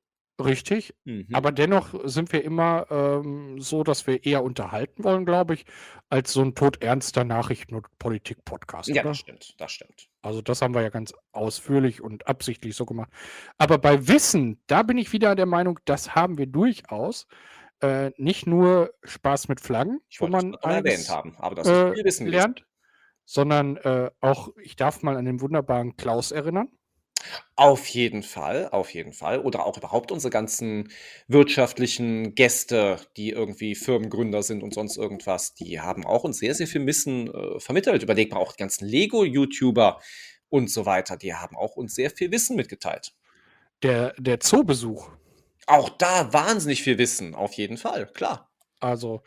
Richtig, 0.43 0.95
Mhm. 1.05 1.27
aber 1.31 1.51
dennoch 1.51 1.93
sind 2.05 2.33
wir 2.33 2.43
immer, 2.43 2.87
ähm, 2.89 3.61
so, 3.61 3.83
dass 3.83 4.07
wir 4.07 4.25
eher 4.25 4.43
unterhalten 4.43 5.03
wollen, 5.03 5.25
glaube 5.25 5.53
ich, 5.53 5.65
als 6.09 6.33
so 6.33 6.41
ein 6.41 6.55
todernster 6.55 7.23
Nachrichten 7.23 7.75
und 7.75 7.85
Politik-Podcast, 7.99 8.89
Ja, 8.89 9.03
das 9.03 9.19
stimmt, 9.19 9.53
das 9.61 9.71
stimmt. 9.71 10.09
Also, 10.23 10.41
das 10.41 10.61
haben 10.63 10.73
wir 10.73 10.81
ja 10.81 10.89
ganz 10.89 11.13
ausführlich 11.33 12.01
und 12.01 12.27
absichtlich 12.27 12.75
so 12.75 12.85
gemacht. 12.85 13.11
Aber 13.59 13.77
bei 13.77 14.07
Wissen, 14.07 14.59
da 14.67 14.81
bin 14.81 14.97
ich 14.97 15.11
wieder 15.13 15.35
der 15.35 15.45
Meinung, 15.45 15.79
das 15.85 16.15
haben 16.15 16.37
wir 16.39 16.47
durchaus. 16.47 17.27
Äh, 17.81 18.11
nicht 18.17 18.47
nur 18.47 18.93
Spaß 19.03 19.49
mit 19.49 19.59
Flaggen, 19.59 19.99
Ich 20.07 20.19
wo 20.19 20.25
wollte 20.31 20.35
das 20.37 20.43
man 20.45 20.51
mal 20.63 20.75
erwähnt 20.77 21.09
haben, 21.09 21.35
aber 21.37 21.55
das 21.55 21.67
ist 21.67 21.93
viel 21.95 22.05
Wissen 22.05 22.25
gewesen. 22.25 22.39
lernt, 22.39 22.65
sondern, 23.25 23.77
äh, 23.77 24.09
auch 24.21 24.49
ich 24.61 24.75
darf 24.77 25.03
mal 25.03 25.15
an 25.17 25.25
den 25.25 25.41
wunderbaren 25.41 25.95
Klaus 25.97 26.31
erinnern. 26.31 26.69
Auf 27.55 27.87
jeden 27.87 28.23
Fall, 28.23 28.69
auf 28.69 28.93
jeden 28.93 29.13
Fall. 29.13 29.39
Oder 29.39 29.65
auch 29.65 29.77
überhaupt 29.77 30.11
unsere 30.11 30.31
ganzen 30.31 30.89
wirtschaftlichen 31.27 32.35
Gäste, 32.35 32.97
die 33.17 33.29
irgendwie 33.29 33.75
Firmengründer 33.75 34.43
sind 34.43 34.63
und 34.63 34.73
sonst 34.73 34.97
irgendwas, 34.97 35.53
die 35.53 35.79
haben 35.79 36.05
auch 36.05 36.23
uns 36.23 36.37
sehr, 36.37 36.55
sehr 36.55 36.67
viel 36.67 36.85
Wissen 36.85 37.33
äh, 37.33 37.59
vermittelt. 37.59 38.03
Überlegt 38.03 38.33
mal 38.33 38.39
auch 38.39 38.53
die 38.53 38.61
ganzen 38.61 38.87
Lego-YouTuber 38.87 39.99
und 40.49 40.69
so 40.69 40.85
weiter, 40.85 41.17
die 41.17 41.33
haben 41.33 41.55
auch 41.55 41.75
uns 41.75 41.95
sehr 41.95 42.11
viel 42.11 42.31
Wissen 42.31 42.55
mitgeteilt. 42.55 43.13
Der, 43.81 44.13
der 44.19 44.39
Zoobesuch. 44.39 45.09
Auch 45.65 45.89
da 45.89 46.31
wahnsinnig 46.31 46.83
viel 46.83 46.97
Wissen, 46.97 47.33
auf 47.35 47.53
jeden 47.53 47.77
Fall, 47.77 48.05
klar. 48.07 48.51
Also 48.79 49.23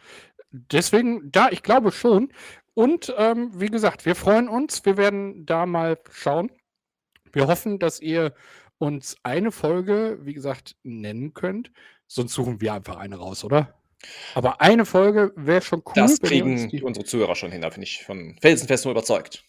deswegen, 0.50 1.30
da, 1.32 1.48
ich 1.50 1.62
glaube 1.62 1.92
schon. 1.92 2.32
Und 2.74 3.14
ähm, 3.16 3.50
wie 3.54 3.68
gesagt, 3.68 4.04
wir 4.04 4.14
freuen 4.14 4.48
uns. 4.48 4.84
Wir 4.84 4.96
werden 4.96 5.46
da 5.46 5.66
mal 5.66 5.98
schauen. 6.10 6.50
Wir 7.36 7.48
hoffen, 7.48 7.78
dass 7.78 8.00
ihr 8.00 8.32
uns 8.78 9.18
eine 9.22 9.52
Folge, 9.52 10.18
wie 10.22 10.32
gesagt, 10.32 10.74
nennen 10.82 11.34
könnt. 11.34 11.70
Sonst 12.06 12.32
suchen 12.32 12.62
wir 12.62 12.72
einfach 12.72 12.96
eine 12.96 13.16
raus, 13.16 13.44
oder? 13.44 13.74
Aber 14.34 14.62
eine 14.62 14.86
Folge 14.86 15.32
wäre 15.36 15.60
schon 15.60 15.82
cool. 15.84 15.92
Das 15.94 16.18
kriegen 16.18 16.70
die... 16.70 16.82
unsere 16.82 17.04
Zuhörer 17.04 17.34
schon 17.34 17.52
hin, 17.52 17.60
da 17.60 17.68
bin 17.68 17.82
ich 17.82 18.04
von 18.04 18.38
felsenfest 18.40 18.86
nur 18.86 18.92
überzeugt. 18.92 19.44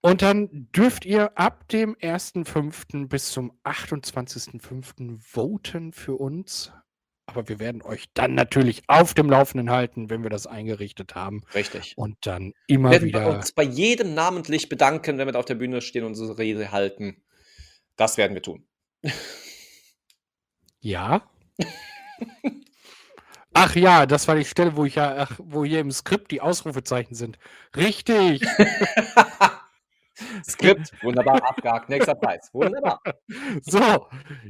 Und 0.00 0.22
dann 0.22 0.68
dürft 0.74 1.04
ihr 1.04 1.36
ab 1.38 1.68
dem 1.68 1.94
1.5. 1.96 3.08
bis 3.08 3.32
zum 3.32 3.52
28.5. 3.64 5.20
voten 5.20 5.92
für 5.92 6.14
uns. 6.14 6.72
Aber 7.30 7.48
wir 7.48 7.60
werden 7.60 7.80
euch 7.82 8.06
dann 8.12 8.34
natürlich 8.34 8.82
auf 8.88 9.14
dem 9.14 9.30
Laufenden 9.30 9.70
halten, 9.70 10.10
wenn 10.10 10.24
wir 10.24 10.30
das 10.30 10.48
eingerichtet 10.48 11.14
haben. 11.14 11.44
Richtig. 11.54 11.94
Und 11.96 12.16
dann 12.22 12.54
immer 12.66 12.90
werden 12.90 13.06
wieder. 13.06 13.24
Wir 13.24 13.34
uns 13.34 13.52
bei 13.52 13.62
jedem 13.62 14.14
namentlich 14.14 14.68
bedanken, 14.68 15.16
wenn 15.16 15.28
wir 15.28 15.38
auf 15.38 15.44
der 15.44 15.54
Bühne 15.54 15.80
stehen 15.80 16.02
und 16.02 16.10
unsere 16.10 16.38
Rede 16.38 16.72
halten. 16.72 17.22
Das 17.94 18.16
werden 18.16 18.34
wir 18.34 18.42
tun. 18.42 18.66
Ja. 20.82 21.30
Ach 23.52 23.76
ja, 23.76 24.06
das 24.06 24.26
war 24.28 24.36
die 24.36 24.46
Stelle, 24.46 24.76
wo 24.76 24.86
ich 24.86 24.94
ja, 24.94 25.14
ach, 25.18 25.38
wo 25.38 25.62
hier 25.62 25.80
im 25.80 25.90
Skript 25.90 26.30
die 26.30 26.40
Ausrufezeichen 26.40 27.14
sind. 27.14 27.38
Richtig. 27.76 28.40
Skript, 30.48 30.92
wunderbar, 31.02 31.42
abgehakt, 31.48 31.88
nächster 31.88 32.14
Preis. 32.14 32.50
Wunderbar. 32.52 33.00
So, 33.62 34.06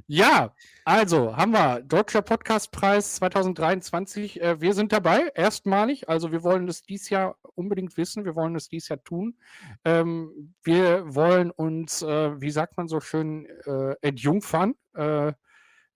ja, 0.06 0.54
also 0.84 1.36
haben 1.36 1.52
wir 1.52 1.82
Deutscher 1.82 2.22
Podcastpreis 2.22 3.16
2023. 3.16 4.40
Äh, 4.40 4.60
wir 4.60 4.74
sind 4.74 4.92
dabei, 4.92 5.30
erstmalig. 5.34 6.08
Also 6.08 6.32
wir 6.32 6.42
wollen 6.42 6.66
das 6.66 6.82
dies 6.82 7.10
Jahr 7.10 7.36
unbedingt 7.54 7.96
wissen. 7.96 8.24
Wir 8.24 8.36
wollen 8.36 8.54
das 8.54 8.68
dies 8.68 8.88
Jahr 8.88 9.02
tun. 9.02 9.36
Ähm, 9.84 10.54
wir 10.62 11.14
wollen 11.14 11.50
uns, 11.50 12.02
äh, 12.02 12.40
wie 12.40 12.50
sagt 12.50 12.76
man 12.76 12.88
so 12.88 13.00
schön, 13.00 13.46
äh, 13.66 13.94
entjungfern. 14.02 14.74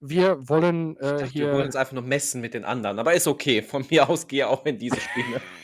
Wir 0.06 0.48
wollen 0.48 0.96
äh, 0.98 1.00
dachte, 1.00 1.24
hier. 1.24 1.46
Wir 1.46 1.52
wollen 1.54 1.66
uns 1.66 1.76
einfach 1.76 1.94
nur 1.94 2.02
messen 2.02 2.42
mit 2.42 2.52
den 2.52 2.64
anderen, 2.64 2.98
aber 2.98 3.14
ist 3.14 3.26
okay. 3.26 3.62
Von 3.62 3.86
mir 3.90 4.08
aus 4.08 4.26
gehe 4.26 4.46
auch 4.46 4.66
in 4.66 4.78
diese 4.78 5.00
Spiele. 5.00 5.40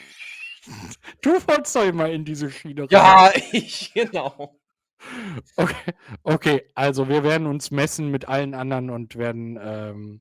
Du 1.23 1.31
wolltest 1.31 1.77
doch 1.77 1.85
immer 1.85 2.09
in 2.11 2.25
diese 2.25 2.51
Schiene 2.51 2.83
rein. 2.83 2.89
Ja, 2.91 3.33
ich, 3.53 3.93
genau. 3.95 4.59
Okay, 5.57 5.95
okay, 6.23 6.71
also 6.75 7.09
wir 7.09 7.25
werden 7.25 7.47
uns 7.47 7.71
messen 7.71 8.11
mit 8.11 8.29
allen 8.29 8.55
anderen 8.55 8.91
und 8.91 9.17
werden, 9.17 9.59
ähm, 9.61 10.21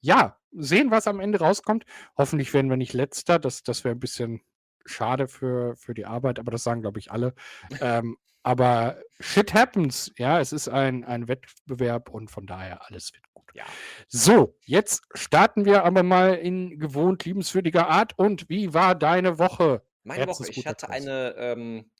ja, 0.00 0.38
sehen, 0.50 0.90
was 0.90 1.06
am 1.06 1.20
Ende 1.20 1.38
rauskommt. 1.38 1.84
Hoffentlich 2.16 2.52
werden 2.52 2.70
wir 2.70 2.76
nicht 2.76 2.92
letzter. 2.92 3.38
Das, 3.38 3.62
das 3.62 3.84
wäre 3.84 3.94
ein 3.94 4.00
bisschen 4.00 4.40
schade 4.86 5.28
für, 5.28 5.76
für 5.76 5.94
die 5.94 6.06
Arbeit, 6.06 6.38
aber 6.38 6.50
das 6.50 6.62
sagen, 6.62 6.82
glaube 6.82 6.98
ich, 6.98 7.10
alle. 7.10 7.34
ähm, 7.80 8.16
aber 8.42 9.02
shit 9.18 9.54
happens. 9.54 10.12
Ja, 10.18 10.40
es 10.40 10.52
ist 10.52 10.68
ein, 10.68 11.02
ein 11.02 11.26
Wettbewerb 11.26 12.08
und 12.08 12.30
von 12.30 12.46
daher 12.46 12.86
alles 12.86 13.12
wird 13.12 13.24
gut. 13.32 13.50
Ja. 13.54 13.64
So, 14.06 14.56
jetzt 14.64 15.02
starten 15.14 15.64
wir 15.64 15.84
aber 15.84 16.04
mal 16.04 16.34
in 16.34 16.78
gewohnt 16.78 17.24
liebenswürdiger 17.24 17.88
Art. 17.88 18.16
Und 18.16 18.48
wie 18.48 18.72
war 18.72 18.94
deine 18.94 19.40
Woche? 19.40 19.82
Meine 20.04 20.28
Woche, 20.28 20.48
ich 20.48 20.64
hatte 20.64 20.88
eine, 20.88 21.34
ähm, 21.36 21.90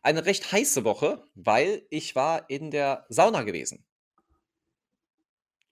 eine 0.00 0.26
recht 0.26 0.52
heiße 0.52 0.84
Woche, 0.84 1.24
weil 1.34 1.84
ich 1.90 2.14
war 2.14 2.48
in 2.48 2.70
der 2.70 3.04
Sauna 3.08 3.42
gewesen. 3.42 3.84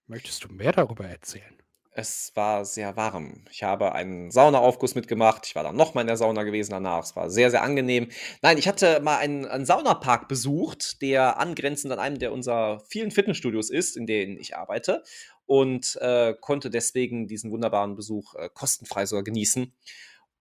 Möchtest 0.09 0.43
du 0.43 0.49
mehr 0.49 0.73
darüber 0.73 1.07
erzählen? 1.07 1.63
Es 1.97 2.33
war 2.35 2.65
sehr 2.65 2.97
warm. 2.97 3.45
Ich 3.53 3.63
habe 3.63 3.93
einen 3.93 4.33
Saunaaufguss 4.33 4.97
mitgemacht. 4.97 5.47
Ich 5.47 5.55
war 5.55 5.63
dann 5.63 5.77
nochmal 5.77 6.03
in 6.03 6.09
der 6.09 6.17
Sauna 6.17 6.43
gewesen 6.43 6.73
danach. 6.73 7.05
Es 7.05 7.15
war 7.15 7.31
sehr, 7.31 7.53
sehr 7.53 7.63
angenehm. 7.63 8.09
Nein, 8.43 8.59
ich 8.59 8.67
hatte 8.67 8.99
mal 8.99 9.19
einen, 9.19 9.47
einen 9.47 9.65
Saunapark 9.65 10.27
besucht, 10.27 11.01
der 11.03 11.39
angrenzend 11.39 11.93
an 11.93 12.01
einem 12.01 12.19
der 12.19 12.33
unserer 12.33 12.81
vielen 12.81 13.13
Fitnessstudios 13.13 13.71
ist, 13.71 13.97
in 13.97 14.07
denen 14.07 14.37
ich 14.37 14.57
arbeite. 14.57 15.05
Und 15.47 15.97
äh, 16.01 16.35
konnte 16.41 16.69
deswegen 16.69 17.29
diesen 17.29 17.53
wunderbaren 17.53 17.95
Besuch 17.95 18.35
äh, 18.35 18.49
kostenfrei 18.53 19.07
sogar 19.07 19.23
genießen 19.23 19.73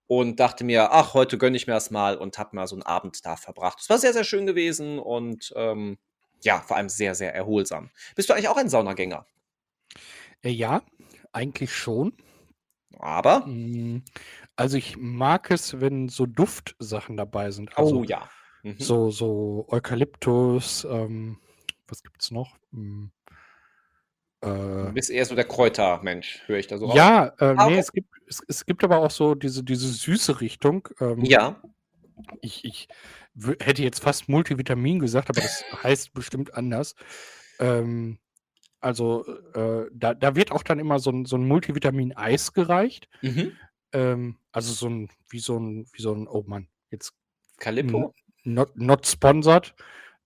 und 0.08 0.40
dachte 0.40 0.64
mir, 0.64 0.90
ach, 0.90 1.14
heute 1.14 1.38
gönne 1.38 1.56
ich 1.56 1.68
mir 1.68 1.74
das 1.74 1.92
mal 1.92 2.16
und 2.16 2.36
habe 2.36 2.56
mal 2.56 2.66
so 2.66 2.74
einen 2.74 2.82
Abend 2.82 3.24
da 3.24 3.36
verbracht. 3.36 3.78
Es 3.80 3.88
war 3.88 3.98
sehr, 3.98 4.12
sehr 4.12 4.24
schön 4.24 4.46
gewesen 4.46 4.98
und 4.98 5.52
ähm, 5.54 5.98
ja, 6.42 6.60
vor 6.60 6.76
allem 6.76 6.88
sehr, 6.88 7.14
sehr 7.14 7.32
erholsam. 7.32 7.90
Bist 8.16 8.28
du 8.28 8.32
eigentlich 8.32 8.48
auch 8.48 8.56
ein 8.56 8.68
Saunagänger? 8.68 9.24
Äh, 10.42 10.50
ja, 10.50 10.82
eigentlich 11.34 11.74
schon. 11.74 12.14
Aber? 12.98 13.44
Hm, 13.44 14.02
also 14.56 14.76
ich 14.76 14.96
mag 14.96 15.50
es, 15.50 15.80
wenn 15.80 16.08
so 16.08 16.26
Duftsachen 16.26 17.16
dabei 17.16 17.50
sind. 17.50 17.76
Also 17.76 18.00
oh 18.00 18.04
ja. 18.04 18.28
Mhm. 18.62 18.76
So, 18.78 19.10
so 19.10 19.66
Eukalyptus, 19.68 20.86
ähm, 20.90 21.38
was 21.86 22.02
es 22.18 22.30
noch? 22.30 22.56
Hm. 22.72 23.10
Du 24.44 24.92
bist 24.92 25.08
eher 25.08 25.24
so 25.24 25.34
der 25.34 25.46
Kräutermensch, 25.46 26.42
höre 26.46 26.58
ich 26.58 26.66
da 26.66 26.76
so. 26.76 26.94
Ja, 26.94 27.32
äh, 27.38 27.54
nee, 27.54 27.78
es 27.78 27.92
gibt, 27.92 28.10
es, 28.28 28.42
es 28.46 28.66
gibt 28.66 28.84
aber 28.84 28.98
auch 28.98 29.10
so 29.10 29.34
diese, 29.34 29.64
diese 29.64 29.88
süße 29.88 30.42
Richtung. 30.42 30.86
Ähm, 31.00 31.24
Ja. 31.24 31.62
ich, 32.42 32.62
ich 32.64 32.88
hätte 33.60 33.82
jetzt 33.82 34.02
fast 34.02 34.28
Multivitamin 34.28 34.98
gesagt, 34.98 35.30
aber 35.30 35.40
das 35.40 35.64
heißt 35.82 36.12
bestimmt 36.12 36.54
anders. 36.54 36.94
Ähm, 37.58 38.18
also 38.84 39.24
äh, 39.54 39.90
da, 39.92 40.14
da 40.14 40.36
wird 40.36 40.52
auch 40.52 40.62
dann 40.62 40.78
immer 40.78 40.98
so 40.98 41.10
ein, 41.10 41.24
so 41.24 41.36
ein 41.36 41.46
Multivitamin-Eis 41.48 42.52
gereicht. 42.52 43.08
Mhm. 43.22 43.52
Ähm, 43.92 44.38
also 44.52 44.72
so 44.72 44.88
ein, 44.88 45.08
wie 45.28 45.38
so 45.38 45.58
ein, 45.58 45.86
wie 45.92 46.02
so 46.02 46.12
ein, 46.14 46.28
oh 46.28 46.44
Mann, 46.46 46.68
jetzt 46.90 47.14
Calippo? 47.58 48.14
not, 48.44 48.76
not 48.76 49.06
sponsored. 49.06 49.74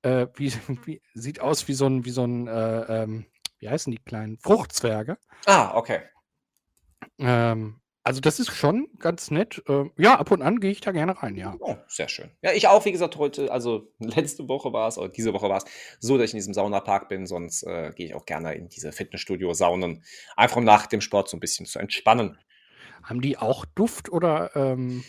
Äh, 0.02 0.26
wie, 0.34 0.52
wie, 0.84 1.00
sieht 1.14 1.40
aus 1.40 1.68
wie 1.68 1.74
so 1.74 1.86
ein, 1.86 2.04
wie 2.04 2.10
so 2.10 2.24
ein 2.24 2.48
äh, 2.48 3.02
ähm, 3.02 3.26
wie 3.58 3.68
heißen 3.68 3.90
die 3.90 3.98
kleinen 3.98 4.38
Fruchtzwerge. 4.38 5.18
Ah, 5.46 5.74
okay. 5.74 6.00
Ähm, 7.18 7.80
also 8.08 8.22
das 8.22 8.40
ist 8.40 8.56
schon 8.56 8.88
ganz 9.00 9.30
nett. 9.30 9.62
Ähm, 9.68 9.92
ja, 9.98 10.18
ab 10.18 10.30
und 10.30 10.40
an 10.40 10.60
gehe 10.60 10.70
ich 10.70 10.80
da 10.80 10.92
gerne 10.92 11.22
rein, 11.22 11.36
ja. 11.36 11.54
Oh, 11.60 11.76
sehr 11.88 12.08
schön. 12.08 12.30
Ja, 12.40 12.52
ich 12.52 12.66
auch, 12.66 12.86
wie 12.86 12.92
gesagt, 12.92 13.16
heute, 13.18 13.52
also 13.52 13.92
letzte 13.98 14.48
Woche 14.48 14.72
war 14.72 14.88
es, 14.88 14.96
oder 14.96 15.10
diese 15.10 15.34
Woche 15.34 15.50
war 15.50 15.58
es, 15.58 15.64
so, 16.00 16.16
dass 16.16 16.28
ich 16.28 16.32
in 16.32 16.38
diesem 16.38 16.54
Saunapark 16.54 17.10
bin, 17.10 17.26
sonst 17.26 17.64
äh, 17.64 17.92
gehe 17.94 18.06
ich 18.06 18.14
auch 18.14 18.24
gerne 18.24 18.54
in 18.54 18.70
diese 18.70 18.92
Fitnessstudio-Saunen, 18.92 20.02
einfach 20.36 20.56
um 20.56 20.64
nach 20.64 20.86
dem 20.86 21.02
Sport 21.02 21.28
so 21.28 21.36
ein 21.36 21.40
bisschen 21.40 21.66
zu 21.66 21.80
entspannen. 21.80 22.38
Haben 23.02 23.20
die 23.20 23.36
auch 23.36 23.66
Duft 23.66 24.10
oder 24.10 24.56
ähm 24.56 25.04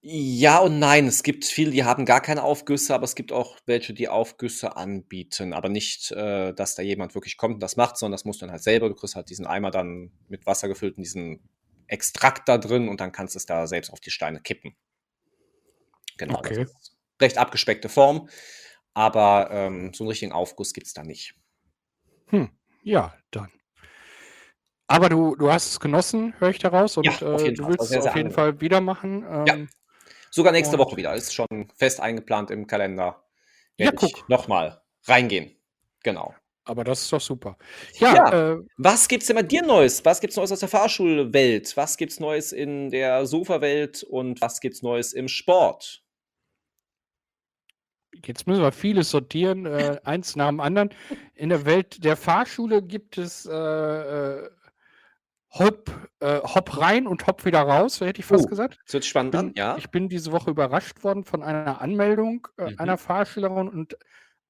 ja 0.00 0.58
und 0.60 0.78
nein. 0.78 1.08
Es 1.08 1.24
gibt 1.24 1.44
viele, 1.44 1.72
die 1.72 1.82
haben 1.82 2.04
gar 2.04 2.20
keine 2.20 2.44
Aufgüsse, 2.44 2.94
aber 2.94 3.04
es 3.04 3.16
gibt 3.16 3.32
auch 3.32 3.56
welche, 3.66 3.92
die 3.92 4.08
Aufgüsse 4.08 4.76
anbieten. 4.76 5.52
Aber 5.52 5.68
nicht, 5.68 6.12
äh, 6.12 6.54
dass 6.54 6.76
da 6.76 6.82
jemand 6.84 7.16
wirklich 7.16 7.36
kommt 7.36 7.54
und 7.54 7.60
das 7.60 7.76
macht, 7.76 7.96
sondern 7.96 8.12
das 8.12 8.24
musst 8.24 8.40
du 8.40 8.46
dann 8.46 8.52
halt 8.52 8.62
selber. 8.62 8.88
Du 8.88 8.94
kriegst 8.94 9.16
halt 9.16 9.28
diesen 9.30 9.48
Eimer 9.48 9.72
dann 9.72 10.12
mit 10.28 10.46
Wasser 10.46 10.68
gefüllt 10.68 10.96
und 10.96 11.02
diesen 11.02 11.40
Extrakt 11.88 12.48
da 12.48 12.58
drin 12.58 12.88
und 12.88 13.00
dann 13.00 13.12
kannst 13.12 13.34
du 13.34 13.38
es 13.38 13.46
da 13.46 13.66
selbst 13.66 13.90
auf 13.90 14.00
die 14.00 14.10
Steine 14.10 14.40
kippen. 14.40 14.76
Genau. 16.16 16.38
Okay. 16.38 16.66
recht 17.20 17.38
abgespeckte 17.38 17.88
Form, 17.88 18.28
aber 18.94 19.48
ähm, 19.50 19.92
so 19.94 20.04
einen 20.04 20.08
richtigen 20.08 20.32
Aufguss 20.32 20.72
gibt 20.72 20.86
es 20.86 20.92
da 20.92 21.02
nicht. 21.02 21.34
Hm, 22.28 22.50
ja, 22.82 23.14
dann. 23.30 23.50
Aber 24.86 25.08
du, 25.08 25.36
du 25.36 25.52
hast 25.52 25.66
es 25.70 25.80
genossen, 25.80 26.34
höre 26.38 26.50
ich 26.50 26.58
daraus, 26.58 26.96
und 26.96 27.04
Ja, 27.04 27.12
äh, 27.20 27.52
du 27.52 27.68
willst 27.68 27.82
es 27.82 27.96
auf 27.98 28.04
jeden 28.04 28.06
angenehm. 28.08 28.30
Fall 28.32 28.60
wieder 28.60 28.80
machen. 28.80 29.22
Ja. 29.22 29.54
Ähm, 29.54 29.68
Sogar 30.30 30.52
nächste 30.52 30.76
und 30.76 30.80
Woche 30.80 30.96
wieder. 30.96 31.14
Ist 31.14 31.34
schon 31.34 31.70
fest 31.76 32.00
eingeplant 32.00 32.50
im 32.50 32.66
Kalender. 32.66 33.24
Ja, 33.76 33.86
Werde 33.86 34.06
ich 34.06 34.12
guck. 34.12 34.28
nochmal 34.28 34.82
reingehen. 35.04 35.56
Genau. 36.02 36.34
Aber 36.68 36.84
das 36.84 37.02
ist 37.02 37.12
doch 37.12 37.20
super. 37.20 37.56
Ja, 37.98 38.14
Ja, 38.14 38.52
äh, 38.54 38.58
was 38.76 39.08
gibt's 39.08 39.26
denn 39.26 39.36
bei 39.36 39.42
dir 39.42 39.62
Neues? 39.62 40.04
Was 40.04 40.20
gibt's 40.20 40.36
Neues 40.36 40.52
aus 40.52 40.60
der 40.60 40.68
Fahrschulwelt? 40.68 41.76
Was 41.76 41.96
gibt's 41.96 42.20
Neues 42.20 42.52
in 42.52 42.90
der 42.90 43.26
Sofawelt 43.26 44.02
und 44.04 44.40
was 44.42 44.60
gibt's 44.60 44.82
Neues 44.82 45.12
im 45.14 45.28
Sport? 45.28 46.02
jetzt 48.24 48.46
müssen 48.46 48.62
wir 48.62 48.72
vieles 48.72 49.10
sortieren, 49.10 49.66
äh, 49.66 50.00
eins 50.04 50.36
nach 50.36 50.48
dem 50.48 50.60
anderen. 50.60 50.90
In 51.34 51.50
der 51.50 51.64
Welt 51.66 52.04
der 52.04 52.16
Fahrschule 52.16 52.82
gibt 52.82 53.18
es 53.18 53.46
äh, 53.46 53.52
äh, 53.52 54.50
Hop, 55.50 55.90
äh, 56.20 56.40
Hop 56.42 56.78
rein 56.78 57.06
und 57.06 57.26
Hop 57.26 57.44
wieder 57.44 57.60
raus, 57.62 58.00
hätte 58.00 58.20
ich 58.20 58.26
fast 58.26 58.46
Oh, 58.46 58.48
gesagt. 58.48 58.78
das 58.86 59.04
Ich 59.04 59.08
spannend 59.08 59.34
an, 59.36 59.46
bin, 59.46 59.54
ja? 59.56 59.76
ich 59.76 59.90
bin 59.90 60.08
diese 60.08 60.32
Woche 60.32 60.50
überrascht 60.50 61.02
worden 61.04 61.24
von 61.24 61.42
einer 61.42 61.80
Anmeldung 61.80 62.48
äh, 62.58 62.70
Mhm. 62.70 62.78
einer 62.78 62.98
Fahrschülerin 62.98 63.68
und 63.68 63.96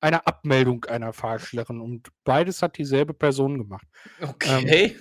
einer 0.00 0.26
Abmeldung 0.26 0.84
einer 0.84 1.12
Fahrschüllerin 1.12 1.80
und 1.80 2.08
beides 2.24 2.62
hat 2.62 2.78
dieselbe 2.78 3.14
Person 3.14 3.58
gemacht. 3.58 3.86
Okay. 4.22 4.84
Ähm, 4.94 5.00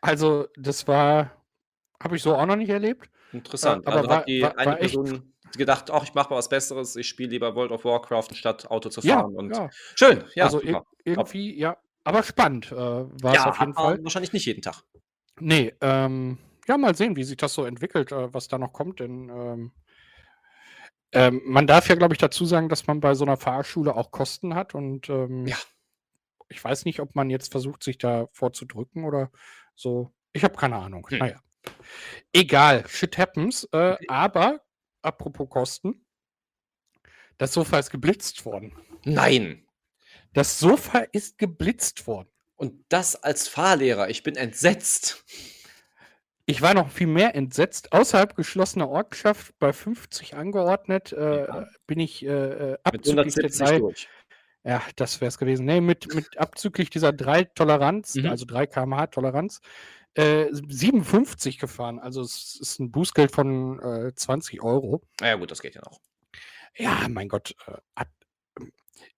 also, 0.00 0.46
das 0.56 0.86
war 0.88 1.30
habe 2.02 2.16
ich 2.16 2.22
so 2.22 2.34
auch 2.34 2.46
noch 2.46 2.56
nicht 2.56 2.70
erlebt. 2.70 3.08
Interessant. 3.32 3.84
Äh, 3.86 3.88
aber 3.88 3.96
also 3.98 4.08
war- 4.10 4.16
hat 4.18 4.28
die 4.28 4.42
war- 4.42 4.58
eine 4.58 4.70
war 4.72 4.80
echt- 4.82 4.94
Person 4.94 5.32
gedacht, 5.56 5.90
ach, 5.90 6.02
ich 6.04 6.14
mache 6.14 6.30
mal 6.30 6.36
was 6.36 6.48
Besseres, 6.48 6.96
ich 6.96 7.06
spiele 7.06 7.28
lieber 7.30 7.54
World 7.54 7.70
of 7.72 7.84
Warcraft, 7.84 8.28
statt 8.34 8.70
Auto 8.70 8.88
zu 8.88 9.00
Ja, 9.02 9.20
fahren. 9.20 9.34
und 9.36 9.54
ja. 9.54 9.68
Schön, 9.94 10.24
ja. 10.34 10.44
also 10.44 10.60
ir 10.62 10.82
irgendwie, 11.04 11.58
ja, 11.58 11.76
aber 12.04 12.22
spannend 12.22 12.72
äh, 12.72 12.74
war 12.76 13.32
es 13.32 13.34
ja, 13.34 13.50
auf 13.50 13.60
jeden 13.60 13.74
Fall. 13.74 14.02
wahrscheinlich 14.02 14.32
nicht 14.32 14.46
jeden 14.46 14.62
Tag. 14.62 14.82
Nee, 15.38 15.74
ähm, 15.82 16.38
ja, 16.66 16.78
mal 16.78 16.94
sehen, 16.96 17.16
wie 17.16 17.24
sich 17.24 17.36
das 17.36 17.52
so 17.54 17.64
entwickelt, 17.66 18.12
äh, 18.12 18.32
was 18.32 18.48
da 18.48 18.56
noch 18.58 18.72
kommt, 18.72 19.00
denn 19.00 19.28
ähm, 19.28 19.72
ähm, 21.12 21.40
man 21.44 21.66
darf 21.66 21.88
ja, 21.88 21.94
glaube 21.94 22.14
ich, 22.14 22.18
dazu 22.18 22.44
sagen, 22.44 22.68
dass 22.68 22.86
man 22.86 23.00
bei 23.00 23.14
so 23.14 23.24
einer 23.24 23.36
Fahrschule 23.36 23.94
auch 23.96 24.10
Kosten 24.10 24.54
hat 24.54 24.74
und 24.74 25.08
ähm, 25.08 25.46
Ja. 25.46 25.56
ich 26.48 26.62
weiß 26.62 26.84
nicht, 26.84 27.00
ob 27.00 27.14
man 27.14 27.30
jetzt 27.30 27.50
versucht, 27.52 27.82
sich 27.82 27.98
da 27.98 28.28
vorzudrücken 28.32 29.04
oder 29.04 29.30
so. 29.74 30.12
Ich 30.32 30.44
habe 30.44 30.56
keine 30.56 30.76
Ahnung. 30.76 31.06
Hm. 31.10 31.18
Naja. 31.18 31.40
Egal, 32.32 32.86
shit 32.88 33.16
happens. 33.18 33.64
Äh, 33.72 33.92
Okay. 33.94 34.06
aber, 34.08 34.60
apropos 35.02 35.48
Kosten, 35.48 36.04
das 37.38 37.52
Sofa 37.52 37.78
ist 37.78 37.90
geblitzt 37.90 38.44
worden. 38.44 38.74
Nein. 39.04 39.66
Das 40.32 40.58
Sofa 40.58 41.00
ist 41.12 41.38
geblitzt 41.38 42.06
worden. 42.06 42.28
Und 42.56 42.84
das 42.88 43.16
als 43.16 43.48
Fahrlehrer. 43.48 44.08
Ich 44.08 44.22
bin 44.22 44.36
entsetzt. 44.36 45.24
Ich 46.46 46.60
war 46.60 46.74
noch 46.74 46.90
viel 46.90 47.06
mehr 47.06 47.34
entsetzt. 47.34 47.92
Außerhalb 47.92 48.34
geschlossener 48.34 48.88
Ortschaft 48.88 49.54
bei 49.58 49.72
50 49.72 50.34
angeordnet, 50.34 51.12
äh, 51.12 51.46
Ja. 51.46 51.68
bin 51.86 52.00
ich 52.00 52.24
äh, 52.24 52.28
äh, 52.72 52.78
abzüglich 52.82 53.34
der 53.34 53.44
170 53.44 53.66
drei, 53.66 53.78
durch. 53.78 54.08
ja, 54.64 54.82
das 54.96 55.20
wäre 55.20 55.28
es 55.28 55.38
gewesen. 55.38 55.64
Nee, 55.66 55.80
mit, 55.80 56.12
mit 56.14 56.36
abzüglich 56.38 56.90
dieser 56.90 57.12
drei 57.12 57.44
Toleranz, 57.44 58.16
Mhm. 58.16 58.26
also 58.26 58.44
3 58.44 58.66
km/h 58.66 59.06
Toleranz, 59.08 59.60
äh, 60.14 60.46
57 60.52 61.58
gefahren. 61.58 61.98
Also 62.00 62.22
es 62.22 62.58
ist 62.60 62.80
ein 62.80 62.90
Bußgeld 62.90 63.30
von 63.32 63.78
äh, 63.80 64.12
20 64.14 64.62
Euro. 64.62 65.00
Na 65.20 65.28
ja, 65.28 65.34
gut, 65.36 65.50
das 65.50 65.62
geht 65.62 65.74
ja 65.76 65.82
noch. 65.82 66.00
Ja, 66.76 67.06
mein 67.08 67.28
Gott, 67.28 67.54
äh, 67.68 67.72
hat, 67.96 68.08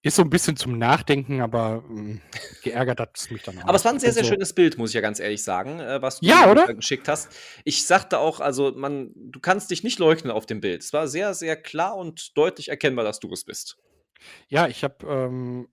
ist 0.03 0.17
so 0.17 0.23
ein 0.23 0.31
bisschen 0.31 0.57
zum 0.57 0.79
Nachdenken, 0.79 1.41
aber 1.41 1.83
mh, 1.89 2.21
geärgert 2.63 3.01
hat 3.01 3.17
es 3.17 3.31
mich 3.31 3.43
dann 3.43 3.59
auch. 3.59 3.65
Aber 3.65 3.75
es 3.75 3.85
war 3.85 3.93
ein 3.93 3.99
sehr, 3.99 4.13
sehr 4.13 4.23
Also, 4.23 4.35
schönes 4.35 4.53
Bild, 4.53 4.77
muss 4.77 4.91
ich 4.91 4.95
ja 4.95 5.01
ganz 5.01 5.19
ehrlich 5.19 5.43
sagen, 5.43 5.81
äh, 5.81 6.03
was 6.03 6.21
du 6.21 6.27
Ja, 6.27 6.47
mir 6.55 6.75
geschickt 6.75 7.09
hast. 7.09 7.31
Ich 7.65 7.87
sagte 7.87 8.19
auch, 8.19 8.41
also 8.41 8.73
man, 8.77 9.13
du 9.15 9.41
kannst 9.41 9.71
dich 9.71 9.83
nicht 9.83 9.99
leugnen 9.99 10.31
auf 10.31 10.47
dem 10.47 10.61
Bild. 10.61 10.83
Es 10.83 10.93
war 10.93 11.09
sehr, 11.09 11.33
sehr 11.35 11.57
klar 11.57 11.97
und 11.97 12.37
deutlich 12.37 12.69
erkennbar, 12.69 13.05
dass 13.05 13.19
du 13.21 13.33
es 13.33 13.45
bist. 13.45 13.79
Ja, 14.49 14.69
ich 14.69 14.85
habe, 14.85 15.07
ähm, 15.07 15.69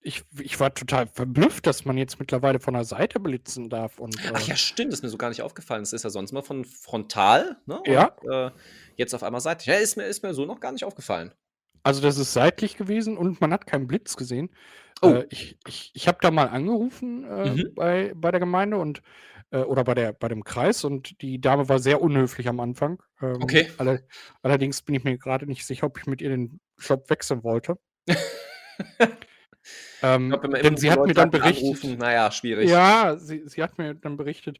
ich, 0.00 0.22
ich 0.40 0.58
war 0.58 0.74
total 0.74 1.06
verblüfft, 1.06 1.66
dass 1.66 1.84
man 1.84 1.96
jetzt 1.98 2.18
mittlerweile 2.18 2.60
von 2.60 2.74
der 2.74 2.84
Seite 2.84 3.20
blitzen 3.20 3.68
darf. 3.68 3.98
Und, 3.98 4.16
äh, 4.24 4.32
Ach 4.34 4.46
ja, 4.46 4.56
stimmt, 4.56 4.92
das 4.92 5.00
ist 5.00 5.02
mir 5.04 5.08
so 5.10 5.18
gar 5.18 5.28
nicht 5.28 5.42
aufgefallen. 5.42 5.82
Das 5.82 5.92
ist 5.92 6.04
ja 6.04 6.10
sonst 6.10 6.32
mal 6.32 6.42
von 6.42 6.64
frontal, 6.64 7.56
ne? 7.66 7.80
Ja. 7.86 8.16
Und, 8.22 8.32
äh, 8.32 8.50
jetzt 8.96 9.14
auf 9.14 9.22
einmal 9.22 9.40
seitlich. 9.40 9.66
Ja, 9.66 9.74
ist 9.74 9.96
mir, 9.96 10.04
ist 10.04 10.22
mir 10.22 10.34
so 10.34 10.44
noch 10.44 10.60
gar 10.60 10.72
nicht 10.72 10.84
aufgefallen. 10.84 11.32
Also 11.82 12.00
das 12.02 12.18
ist 12.18 12.32
seitlich 12.32 12.76
gewesen 12.76 13.16
und 13.16 13.40
man 13.40 13.52
hat 13.52 13.66
keinen 13.66 13.86
Blitz 13.86 14.16
gesehen. 14.16 14.50
Oh. 15.02 15.10
Äh, 15.10 15.26
ich 15.30 15.58
ich, 15.66 15.90
ich 15.94 16.08
habe 16.08 16.18
da 16.20 16.30
mal 16.30 16.48
angerufen 16.48 17.24
äh, 17.24 17.50
Mhm. 17.50 17.74
bei, 17.74 18.12
bei 18.16 18.30
der 18.30 18.40
Gemeinde 18.40 18.78
und 18.78 19.02
äh, 19.50 19.58
oder 19.60 19.84
bei, 19.84 19.94
der, 19.94 20.12
bei 20.12 20.28
dem 20.28 20.44
Kreis 20.44 20.84
und 20.84 21.22
die 21.22 21.40
Dame 21.40 21.68
war 21.68 21.78
sehr 21.78 22.02
unhöflich 22.02 22.48
am 22.48 22.60
Anfang. 22.60 23.02
Ähm, 23.22 23.36
Okay. 23.42 23.68
Alle, 23.78 24.06
allerdings 24.42 24.82
bin 24.82 24.94
ich 24.96 25.04
mir 25.04 25.16
gerade 25.18 25.46
nicht 25.46 25.64
sicher, 25.66 25.86
ob 25.86 25.98
ich 25.98 26.06
mit 26.06 26.20
ihr 26.20 26.30
den 26.30 26.60
Job 26.78 27.08
wechseln 27.10 27.42
wollte. 27.44 27.78
ähm, 30.02 30.32
Ich 30.34 30.40
glaub, 30.40 30.54
denn 30.62 30.76
sie 30.76 30.90
hat 30.90 31.04
mir 31.04 31.14
dann 31.14 31.30
berichtet, 31.30 31.62
anrufen, 31.64 31.98
naja, 31.98 32.30
schwierig. 32.30 32.68
Ja, 32.68 33.16
sie, 33.18 33.42
sie 33.46 33.62
hat 33.62 33.78
mir 33.78 33.94
dann 33.94 34.16
berichtet, 34.16 34.58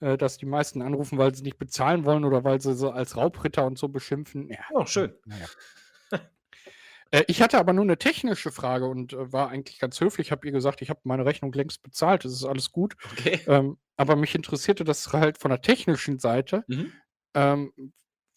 äh, 0.00 0.16
dass 0.16 0.38
die 0.38 0.46
meisten 0.46 0.82
anrufen, 0.82 1.18
weil 1.18 1.34
sie 1.34 1.42
nicht 1.42 1.58
bezahlen 1.58 2.04
wollen 2.04 2.24
oder 2.24 2.44
weil 2.44 2.60
sie 2.60 2.74
so 2.74 2.90
als 2.90 3.16
Raubritter 3.16 3.64
und 3.66 3.78
so 3.78 3.88
beschimpfen. 3.88 4.48
Ja, 4.48 4.58
Oh, 4.72 4.86
schön. 4.86 5.14
naja. 5.26 5.46
Äh, 7.10 7.24
ich 7.28 7.40
hatte 7.42 7.58
aber 7.58 7.72
nur 7.72 7.84
eine 7.84 7.98
technische 7.98 8.52
Frage 8.52 8.86
und 8.86 9.12
äh, 9.12 9.32
war 9.32 9.48
eigentlich 9.50 9.78
ganz 9.78 10.00
höflich. 10.00 10.30
Habe 10.32 10.46
ihr 10.46 10.52
gesagt, 10.52 10.82
ich 10.82 10.90
habe 10.90 11.00
meine 11.04 11.24
Rechnung 11.24 11.52
längst 11.52 11.82
bezahlt, 11.82 12.24
das 12.24 12.32
ist 12.32 12.44
alles 12.44 12.72
gut. 12.72 12.96
Okay. 13.12 13.40
Ähm, 13.46 13.78
aber 13.96 14.16
mich 14.16 14.34
interessierte 14.34 14.84
das 14.84 15.12
halt 15.12 15.38
von 15.38 15.50
der 15.50 15.60
technischen 15.60 16.18
Seite, 16.18 16.64
Mhm. 16.68 16.92
ähm, 17.34 17.72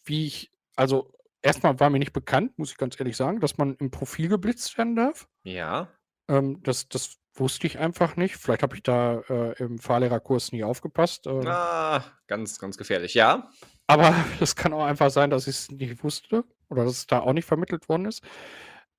wie 0.05 0.25
ich, 0.27 0.51
also 0.75 1.13
erstmal 1.41 1.79
war 1.79 1.89
mir 1.89 1.99
nicht 1.99 2.13
bekannt, 2.13 2.57
muss 2.57 2.71
ich 2.71 2.77
ganz 2.77 2.99
ehrlich 2.99 3.15
sagen, 3.17 3.39
dass 3.39 3.57
man 3.57 3.75
im 3.75 3.91
Profil 3.91 4.27
geblitzt 4.29 4.77
werden 4.77 4.95
darf. 4.95 5.27
Ja. 5.43 5.89
Ähm, 6.29 6.61
das, 6.63 6.87
das 6.89 7.17
wusste 7.35 7.67
ich 7.67 7.77
einfach 7.79 8.15
nicht. 8.15 8.35
Vielleicht 8.37 8.63
habe 8.63 8.75
ich 8.75 8.83
da 8.83 9.19
äh, 9.29 9.53
im 9.63 9.79
Fahrlehrerkurs 9.79 10.51
nie 10.51 10.63
aufgepasst. 10.63 11.27
Ähm, 11.27 11.45
Ah, 11.47 12.03
ganz, 12.27 12.59
ganz 12.59 12.77
gefährlich. 12.77 13.13
Ja. 13.13 13.49
aber 13.87 14.13
es 14.41 14.55
kann 14.55 14.73
auch 14.73 14.83
einfach 14.83 15.09
sein, 15.11 15.29
dass 15.29 15.47
ich 15.47 15.55
es 15.55 15.71
nicht 15.71 16.03
wusste 16.03 16.43
oder 16.71 16.85
dass 16.85 16.93
es 16.93 17.07
da 17.07 17.19
auch 17.19 17.33
nicht 17.33 17.45
vermittelt 17.45 17.87
worden 17.89 18.05
ist. 18.05 18.23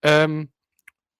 Ähm, 0.02 0.50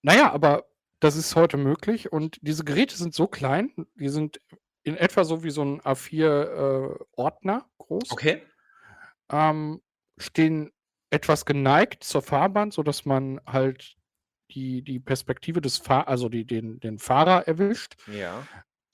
naja, 0.03 0.33
aber 0.33 0.67
das 1.01 1.17
ist 1.17 1.35
heute 1.35 1.57
möglich 1.57 2.13
und 2.13 2.39
diese 2.43 2.65
Geräte 2.65 2.97
sind 2.97 3.15
so 3.15 3.27
klein, 3.27 3.73
die 3.95 4.09
sind 4.09 4.41
in 4.85 4.97
etwa 4.97 5.25
so 5.25 5.43
wie 5.43 5.51
so 5.51 5.63
ein 5.63 5.81
A4-Ordner 5.81 7.67
äh, 7.67 7.73
groß, 7.79 8.11
Okay. 8.13 8.43
ähm, 9.31 9.81
stehen 10.19 10.73
etwas 11.11 11.45
geneigt 11.45 12.05
zur 12.05 12.23
Fahrbahn, 12.23 12.71
sodass 12.71 13.05
man 13.05 13.41
halt 13.47 13.97
die, 14.51 14.83
die 14.83 15.01
Perspektive 15.01 15.61
des 15.61 15.79
Fahr 15.79 16.09
also 16.09 16.29
die, 16.29 16.45
den, 16.45 16.81
den 16.81 16.99
Fahrer 16.99 17.47
erwischt. 17.47 17.95
Ja. 18.07 18.47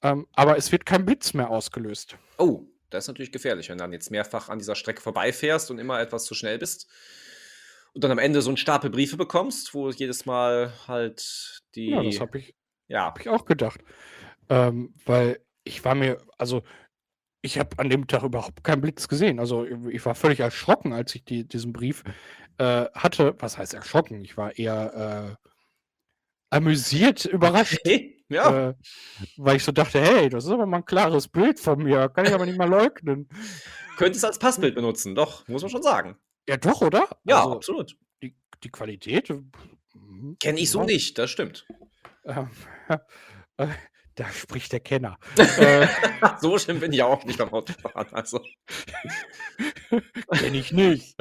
Ähm, 0.02 0.26
aber 0.34 0.56
es 0.56 0.70
wird 0.70 0.86
kein 0.86 1.04
Blitz 1.04 1.34
mehr 1.34 1.50
ausgelöst. 1.50 2.16
Oh, 2.38 2.64
das 2.90 3.04
ist 3.04 3.08
natürlich 3.08 3.32
gefährlich, 3.32 3.68
wenn 3.68 3.78
du 3.78 3.84
dann 3.84 3.92
jetzt 3.92 4.10
mehrfach 4.10 4.48
an 4.48 4.58
dieser 4.58 4.74
Strecke 4.76 5.00
vorbeifährst 5.00 5.70
und 5.70 5.78
immer 5.78 6.00
etwas 6.00 6.24
zu 6.24 6.34
schnell 6.34 6.58
bist. 6.58 6.88
Und 7.94 8.04
dann 8.04 8.10
am 8.10 8.18
Ende 8.18 8.42
so 8.42 8.50
einen 8.50 8.56
Stapel 8.56 8.90
Briefe 8.90 9.16
bekommst, 9.16 9.74
wo 9.74 9.90
jedes 9.90 10.26
Mal 10.26 10.72
halt 10.86 11.60
die. 11.74 11.90
Ja, 11.90 12.02
das 12.02 12.20
habe 12.20 12.38
ich, 12.38 12.54
ja. 12.86 13.06
hab 13.06 13.20
ich 13.20 13.28
auch 13.28 13.44
gedacht. 13.44 13.80
Ähm, 14.48 14.94
weil 15.04 15.40
ich 15.64 15.84
war 15.84 15.94
mir, 15.94 16.18
also 16.38 16.62
ich 17.42 17.58
habe 17.58 17.78
an 17.78 17.90
dem 17.90 18.06
Tag 18.06 18.22
überhaupt 18.22 18.64
keinen 18.64 18.80
Blitz 18.80 19.08
gesehen. 19.08 19.38
Also 19.38 19.64
ich 19.64 20.04
war 20.04 20.14
völlig 20.14 20.40
erschrocken, 20.40 20.92
als 20.92 21.14
ich 21.14 21.24
die, 21.24 21.46
diesen 21.46 21.72
Brief 21.72 22.02
äh, 22.58 22.86
hatte. 22.94 23.34
Was 23.38 23.58
heißt 23.58 23.74
erschrocken? 23.74 24.24
Ich 24.24 24.36
war 24.36 24.58
eher 24.58 25.36
äh, 25.40 25.48
amüsiert, 26.50 27.24
überrascht. 27.26 27.80
Ja. 28.28 28.70
Äh, 28.70 28.74
weil 29.36 29.56
ich 29.56 29.64
so 29.64 29.72
dachte, 29.72 30.00
hey, 30.00 30.28
das 30.28 30.44
ist 30.44 30.50
aber 30.50 30.66
mal 30.66 30.78
ein 30.78 30.84
klares 30.84 31.28
Bild 31.28 31.58
von 31.58 31.82
mir. 31.82 32.08
Kann 32.08 32.26
ich 32.26 32.34
aber 32.34 32.44
nicht 32.44 32.58
mal 32.58 32.68
leugnen. 32.68 33.28
Könntest 33.96 34.24
als 34.24 34.38
Passbild 34.38 34.74
benutzen, 34.74 35.14
doch, 35.14 35.48
muss 35.48 35.62
man 35.62 35.70
schon 35.70 35.82
sagen. 35.82 36.16
Ja, 36.48 36.56
doch, 36.56 36.80
oder? 36.80 37.06
Ja, 37.24 37.40
Also, 37.42 37.56
absolut. 37.56 37.96
die, 38.22 38.34
die 38.64 38.70
Qualität. 38.70 39.28
äh, 39.28 39.42
Kenne 40.40 40.60
ich 40.60 40.70
so 40.70 40.82
nicht, 40.82 41.18
das 41.18 41.30
stimmt. 41.30 41.66
Ähm, 42.24 42.48
äh, 43.58 43.68
da 44.14 44.30
spricht 44.30 44.72
der 44.72 44.80
Kenner. 44.80 45.18
äh, 45.36 45.86
so 46.40 46.58
schlimm 46.58 46.80
bin 46.80 46.92
ich 46.94 47.02
auch 47.02 47.22
nicht 47.26 47.38
beim 47.38 47.52
Autofahren. 47.52 48.08
Also. 48.14 48.42
Kenn 50.38 50.54
ich 50.54 50.72
nicht. 50.72 51.16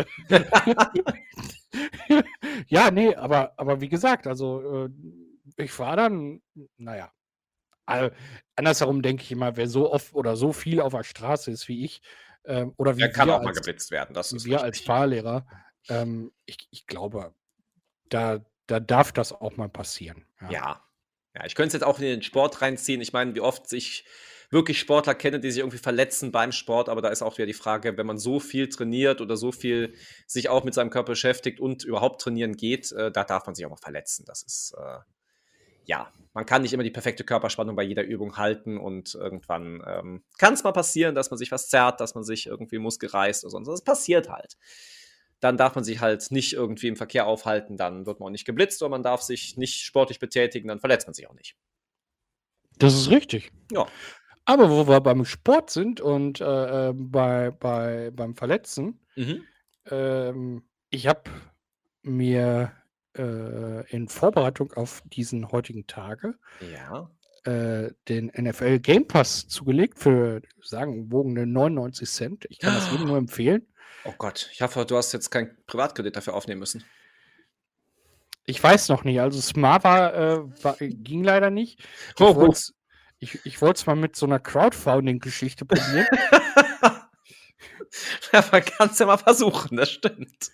ja, 2.68 2.90
nee, 2.90 3.14
aber, 3.14 3.52
aber 3.58 3.82
wie 3.82 3.90
gesagt, 3.90 4.28
also 4.28 4.86
äh, 4.86 4.90
ich 5.58 5.78
war 5.78 5.98
dann, 5.98 6.42
naja, 6.78 7.12
also, 7.88 8.16
andersherum 8.56 9.02
denke 9.02 9.24
ich 9.24 9.32
immer, 9.32 9.58
wer 9.58 9.68
so 9.68 9.92
oft 9.92 10.14
oder 10.14 10.36
so 10.36 10.54
viel 10.54 10.80
auf 10.82 10.94
der 10.94 11.04
Straße 11.04 11.52
ist 11.52 11.68
wie 11.68 11.84
ich, 11.84 12.02
ähm, 12.46 12.74
oder 12.78 12.96
wie 12.96 13.02
Der 13.02 13.12
kann 13.12 13.28
wir, 13.28 13.36
auch 13.36 13.42
mal 13.42 13.50
als, 13.50 13.58
geblitzt 13.58 13.92
werden. 13.92 14.14
Das 14.14 14.32
ist 14.32 14.46
wir 14.46 14.62
als 14.62 14.76
richtig. 14.76 14.86
Fahrlehrer, 14.88 15.46
ähm, 15.90 16.32
ich, 16.46 16.58
ich 16.72 16.88
glaube, 16.88 17.34
da, 18.10 18.46
da 18.68 18.80
darf 18.80 19.12
das 19.12 19.34
auch 19.34 19.58
mal 19.58 19.70
passieren. 19.70 20.26
Ja. 20.50 20.84
Ja, 21.36 21.46
ich 21.46 21.54
könnte 21.54 21.68
es 21.68 21.74
jetzt 21.74 21.84
auch 21.84 22.00
in 22.00 22.06
den 22.06 22.22
Sport 22.24 22.62
reinziehen. 22.62 23.00
Ich 23.00 23.14
meine, 23.14 23.36
wie 23.36 23.42
oft 23.42 23.72
ich 23.72 24.06
wirklich 24.50 24.80
Sportler 24.80 25.14
kenne, 25.14 25.40
die 25.40 25.52
sich 25.52 25.60
irgendwie 25.60 25.78
verletzen 25.78 26.32
beim 26.32 26.52
Sport, 26.52 26.90
aber 26.90 27.02
da 27.02 27.10
ist 27.10 27.22
auch 27.22 27.38
wieder 27.38 27.46
die 27.46 27.54
Frage, 27.54 27.98
wenn 27.98 28.08
man 28.08 28.18
so 28.18 28.40
viel 28.40 28.70
trainiert 28.70 29.22
oder 29.22 29.38
so 29.38 29.52
viel 29.52 29.94
sich 30.26 30.50
auch 30.50 30.64
mit 30.64 30.74
seinem 30.74 30.90
Körper 30.90 31.12
beschäftigt 31.12 31.60
und 31.60 31.84
überhaupt 31.84 32.22
trainieren 32.22 32.56
geht, 32.56 32.92
äh, 32.92 33.12
da 33.12 33.24
darf 33.24 33.46
man 33.46 33.56
sich 33.56 33.66
auch 33.66 33.70
mal 33.70 33.78
verletzen. 33.78 34.24
Das 34.26 34.44
ist, 34.44 34.74
äh, 34.78 35.00
ja, 35.88 36.12
man 36.34 36.46
kann 36.46 36.62
nicht 36.62 36.74
immer 36.74 36.84
die 36.84 36.92
perfekte 36.92 37.24
Körperspannung 37.24 37.76
bei 37.76 37.82
jeder 37.82 38.04
Übung 38.04 38.38
halten 38.38 38.78
und 38.78 39.16
irgendwann 39.16 39.82
ähm, 39.88 40.24
kann 40.38 40.54
es 40.54 40.64
mal 40.64 40.74
passieren, 40.74 41.16
dass 41.16 41.32
man 41.32 41.40
sich 41.40 41.52
was 41.52 41.70
zerrt, 41.70 42.00
dass 42.00 42.14
man 42.14 42.24
sich 42.24 42.46
irgendwie 42.46 42.78
Muskel 42.78 43.10
reißt 43.10 43.44
oder 43.44 43.52
sonst 43.52 43.68
was. 43.68 43.80
Das 43.80 43.84
passiert 43.84 44.30
halt. 44.30 44.58
Dann 45.40 45.58
darf 45.58 45.74
man 45.76 45.84
sich 45.84 46.00
halt 46.00 46.30
nicht 46.30 46.54
irgendwie 46.54 46.90
im 46.90 46.96
Verkehr 46.96 47.26
aufhalten, 47.26 47.78
dann 47.78 48.06
wird 48.06 48.20
man 48.20 48.28
auch 48.28 48.32
nicht 48.32 48.46
geblitzt 48.46 48.84
oder 48.84 48.90
man 48.90 49.02
darf 49.02 49.22
sich 49.22 49.58
nicht 49.58 49.82
sportlich 49.84 50.20
betätigen, 50.20 50.68
dann 50.68 50.80
verletzt 50.80 51.08
man 51.08 51.14
sich 51.16 51.28
auch 51.28 51.34
nicht. 51.34 51.56
Das 52.78 52.94
ist 52.94 53.10
richtig. 53.10 53.52
Ja. 53.72 53.88
Aber 54.46 54.70
wo 54.70 54.88
wir 54.88 55.02
beim 55.02 55.26
Sport 55.26 55.72
sind 55.72 56.02
und 56.02 56.42
äh, 56.42 56.90
äh, 56.90 56.94
bei, 56.94 57.52
bei, 57.52 58.12
beim 58.12 58.36
Verletzen, 58.36 59.00
Mhm. 59.16 59.44
ähm, 59.90 60.64
ich 60.90 61.08
habe 61.08 61.24
mir 62.04 62.72
äh, 63.18 63.90
in 63.90 64.08
Vorbereitung 64.08 64.74
auf 64.74 65.02
diesen 65.06 65.52
heutigen 65.52 65.88
Tage 65.88 66.36
Ja. 66.72 67.10
äh, 67.44 67.92
den 68.10 68.28
NFL 68.38 68.80
Game 68.80 69.08
Pass 69.08 69.48
zugelegt 69.48 70.00
für 70.00 70.42
sagenwogene 70.62 71.46
99 71.46 72.10
Cent. 72.10 72.46
Ich 72.50 72.60
kann 72.60 72.74
das 72.74 72.92
jedem 72.92 73.08
nur 73.08 73.18
empfehlen. 73.18 73.66
Oh 74.06 74.14
Gott, 74.18 74.50
ich 74.54 74.62
hoffe, 74.62 74.86
du 74.86 74.96
hast 74.98 75.12
jetzt 75.14 75.30
keinen 75.32 75.58
Privatkredit 75.66 76.16
dafür 76.16 76.34
aufnehmen 76.36 76.60
müssen. 76.60 76.84
Ich 78.46 78.64
weiß 78.64 78.88
noch 78.90 79.04
nicht. 79.04 79.20
Also 79.20 79.42
Smava 79.42 80.10
äh, 80.12 80.64
war, 80.64 80.78
ging 80.80 81.24
leider 81.24 81.50
nicht. 81.50 81.80
Ich 82.16 82.22
Oh. 82.22 82.36
wollte 82.36 82.52
es 82.54 82.74
ich, 83.20 83.44
ich 83.46 83.62
wollt's 83.64 83.88
mal 83.88 83.96
mit 83.96 84.16
so 84.16 84.28
einer 84.28 84.38
Crowdfunding-Geschichte 84.40 85.66
probieren. 85.66 86.06
Aber 88.32 88.62
kannst 88.62 89.00
ja 89.00 89.08
mal 89.08 89.18
versuchen, 89.18 89.76
das 89.78 89.90
stimmt. 89.90 90.52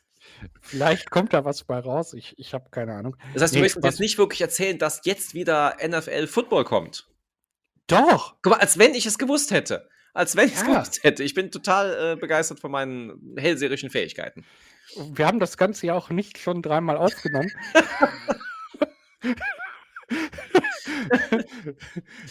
Vielleicht 0.62 1.12
kommt 1.12 1.34
da 1.34 1.46
was 1.46 1.64
bei 1.64 1.80
raus. 1.80 2.14
Ich, 2.14 2.38
ich 2.38 2.54
habe 2.54 2.70
keine 2.70 2.94
Ahnung. 2.94 3.16
Das 3.34 3.44
heißt, 3.44 3.54
du 3.54 3.58
Nee, 3.58 3.64
möchtest 3.64 3.86
jetzt 3.86 4.00
nicht 4.00 4.18
wirklich 4.18 4.42
erzählen, 4.42 4.78
dass 4.78 5.02
jetzt 5.06 5.34
wieder 5.34 5.78
NFL 5.86 6.28
Football 6.28 6.64
kommt. 6.64 7.08
Doch! 7.88 8.36
Guck 8.42 8.54
mal, 8.54 8.60
als 8.60 8.78
wenn 8.80 8.94
ich 8.94 9.06
es 9.06 9.18
gewusst 9.18 9.52
hätte. 9.52 9.90
Als 10.14 10.36
wenn 10.36 10.48
ich 10.48 10.56
es 10.56 10.62
Ja. 10.62 10.68
gewusst 10.74 11.04
hätte. 11.04 11.24
Ich 11.24 11.34
bin 11.34 11.52
total 11.52 12.14
äh, 12.14 12.16
begeistert 12.20 12.60
von 12.60 12.72
meinen 12.72 13.36
hellseherischen 13.38 13.90
Fähigkeiten. 13.90 14.46
Wir 15.14 15.28
haben 15.28 15.40
das 15.40 15.58
Ganze 15.58 15.88
ja 15.88 15.96
auch 15.96 16.10
nicht 16.10 16.38
schon 16.38 16.62
dreimal 16.62 16.98
aufgenommen. 16.98 17.52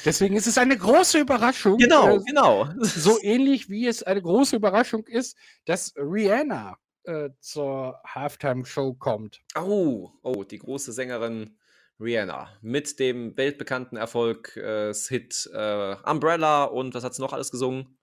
Deswegen 0.04 0.36
ist 0.36 0.46
es 0.46 0.58
eine 0.58 0.76
große 0.76 1.18
Überraschung. 1.18 1.78
Genau, 1.78 2.16
äh, 2.16 2.20
genau. 2.26 2.68
so 2.80 3.18
ähnlich 3.22 3.68
wie 3.68 3.86
es 3.86 4.02
eine 4.02 4.22
große 4.22 4.56
Überraschung 4.56 5.06
ist, 5.06 5.36
dass 5.64 5.94
Rihanna 5.96 6.76
äh, 7.04 7.30
zur 7.40 8.00
Halftime-Show 8.06 8.94
kommt. 8.94 9.40
Oh, 9.56 10.10
oh, 10.22 10.44
die 10.44 10.58
große 10.58 10.92
Sängerin 10.92 11.56
Rihanna 12.00 12.48
mit 12.60 12.98
dem 12.98 13.36
weltbekannten 13.36 13.96
Erfolg-Hit 13.96 15.50
äh, 15.52 15.96
Umbrella 16.04 16.64
und 16.64 16.94
was 16.94 17.04
hat 17.04 17.14
sie 17.14 17.22
noch 17.22 17.32
alles 17.32 17.50
gesungen? 17.50 17.98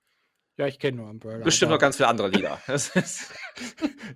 Ja, 0.58 0.68
ich 0.68 0.78
kenne 0.78 0.98
nur 0.98 1.10
Umbrella. 1.10 1.46
Bestimmt 1.46 1.72
noch 1.72 1.80
ganz 1.80 1.96
viele 1.96 2.10
andere 2.10 2.30
Lieder. 2.30 2.60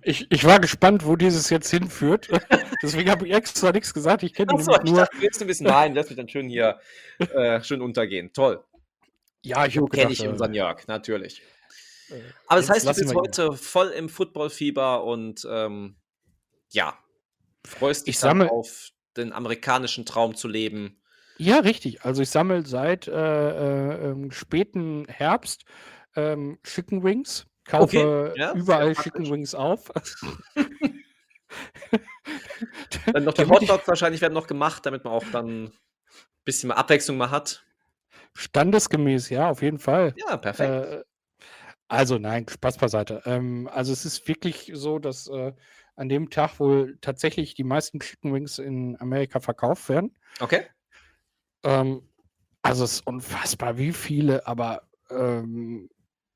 Ich, 0.02 0.26
ich 0.30 0.44
war 0.44 0.60
gespannt, 0.60 1.06
wo 1.06 1.16
dieses 1.16 1.48
jetzt 1.48 1.70
hinführt. 1.70 2.28
Deswegen 2.82 3.10
habe 3.10 3.26
ich 3.26 3.32
extra 3.32 3.72
nichts 3.72 3.94
gesagt. 3.94 4.22
Ich 4.22 4.34
kenne 4.34 4.52
ich 4.58 4.66
nur. 4.66 4.76
dachte, 4.76 5.16
willst 5.20 5.40
du 5.40 5.46
wissen? 5.46 5.64
Nein, 5.64 5.94
lass 5.94 6.08
mich 6.08 6.16
dann 6.16 6.28
schön 6.28 6.48
hier 6.48 6.78
äh, 7.18 7.62
schön 7.62 7.80
untergehen. 7.80 8.32
Toll. 8.32 8.62
Ja, 9.42 9.64
ich 9.64 9.74
So 9.74 9.82
habe 9.82 9.96
kenne 9.96 10.12
ich 10.12 10.22
äh, 10.22 10.28
unseren 10.28 10.52
Jörg, 10.52 10.86
natürlich. 10.86 11.42
Äh, 12.10 12.14
Aber 12.46 12.60
das 12.60 12.70
heißt, 12.70 12.86
du 12.86 12.94
bist 12.94 13.14
heute 13.14 13.52
voll 13.52 13.88
im 13.88 14.08
Footballfieber 14.08 15.04
und 15.04 15.46
ähm, 15.48 15.96
ja, 16.70 16.98
freust 17.66 18.06
dich 18.06 18.18
sammel- 18.18 18.48
auf 18.48 18.90
den 19.16 19.32
amerikanischen 19.32 20.04
Traum 20.04 20.34
zu 20.34 20.48
leben. 20.48 21.00
Ja, 21.38 21.58
richtig. 21.58 22.02
Also 22.04 22.22
ich 22.22 22.30
sammle 22.30 22.64
seit 22.66 23.08
äh, 23.08 23.12
äh, 23.12 24.10
ähm, 24.10 24.30
späten 24.30 25.06
Herbst 25.08 25.64
ähm, 26.16 26.58
Chicken 26.62 27.02
Wings, 27.02 27.46
kaufe 27.64 28.32
Okay, 28.34 28.40
ja, 28.40 28.54
überall. 28.54 28.94
Chicken 28.94 29.30
Wings 29.30 29.54
auf. 29.54 29.90
Dann 33.12 33.24
noch 33.24 33.34
die 33.34 33.44
Hotdogs 33.48 33.88
wahrscheinlich 33.88 34.20
werden 34.20 34.32
noch 34.34 34.46
gemacht, 34.46 34.86
damit 34.86 35.04
man 35.04 35.12
auch 35.12 35.24
dann 35.32 35.64
ein 35.64 35.72
bisschen 36.44 36.68
mehr 36.68 36.78
Abwechslung 36.78 37.16
mal 37.16 37.30
hat. 37.30 37.64
Standesgemäß, 38.34 39.30
ja, 39.30 39.50
auf 39.50 39.62
jeden 39.62 39.78
Fall. 39.78 40.14
Ja, 40.16 40.36
perfekt. 40.36 41.04
Also 41.88 42.18
nein, 42.18 42.46
Spaß 42.48 42.78
beiseite. 42.78 43.22
Ähm, 43.26 43.68
also 43.72 43.92
es 43.92 44.04
ist 44.04 44.26
wirklich 44.26 44.70
so, 44.74 44.98
dass 44.98 45.28
äh, 45.28 45.52
an 45.96 46.08
dem 46.08 46.30
Tag 46.30 46.58
wohl 46.58 46.98
tatsächlich 47.00 47.54
die 47.54 47.64
meisten 47.64 48.00
Chicken 48.00 48.32
Wings 48.32 48.58
in 48.58 49.00
Amerika 49.00 49.40
verkauft 49.40 49.88
werden. 49.88 50.16
Okay. 50.40 50.66
Ähm, 51.62 52.08
also 52.62 52.84
es 52.84 52.94
ist 52.94 53.06
unfassbar, 53.06 53.76
wie 53.78 53.92
viele, 53.92 54.46
aber 54.46 54.88
ähm, 55.10 55.90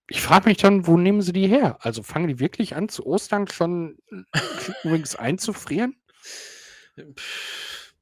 ich 0.09 0.23
frage 0.23 0.49
mich 0.49 0.59
dann, 0.59 0.87
wo 0.87 0.97
nehmen 0.97 1.23
sie 1.23 1.33
die 1.33 1.49
her? 1.49 1.79
Also 1.81 2.03
fangen 2.03 2.29
die 2.29 2.39
wirklich 2.39 2.77
an, 2.77 2.89
zu 2.89 3.07
Ostern 3.07 3.49
schon 3.49 3.99
Chicken 4.61 4.93
Wings 4.93 5.17
einzufrieren? 5.17 5.97
Pff, 6.97 7.95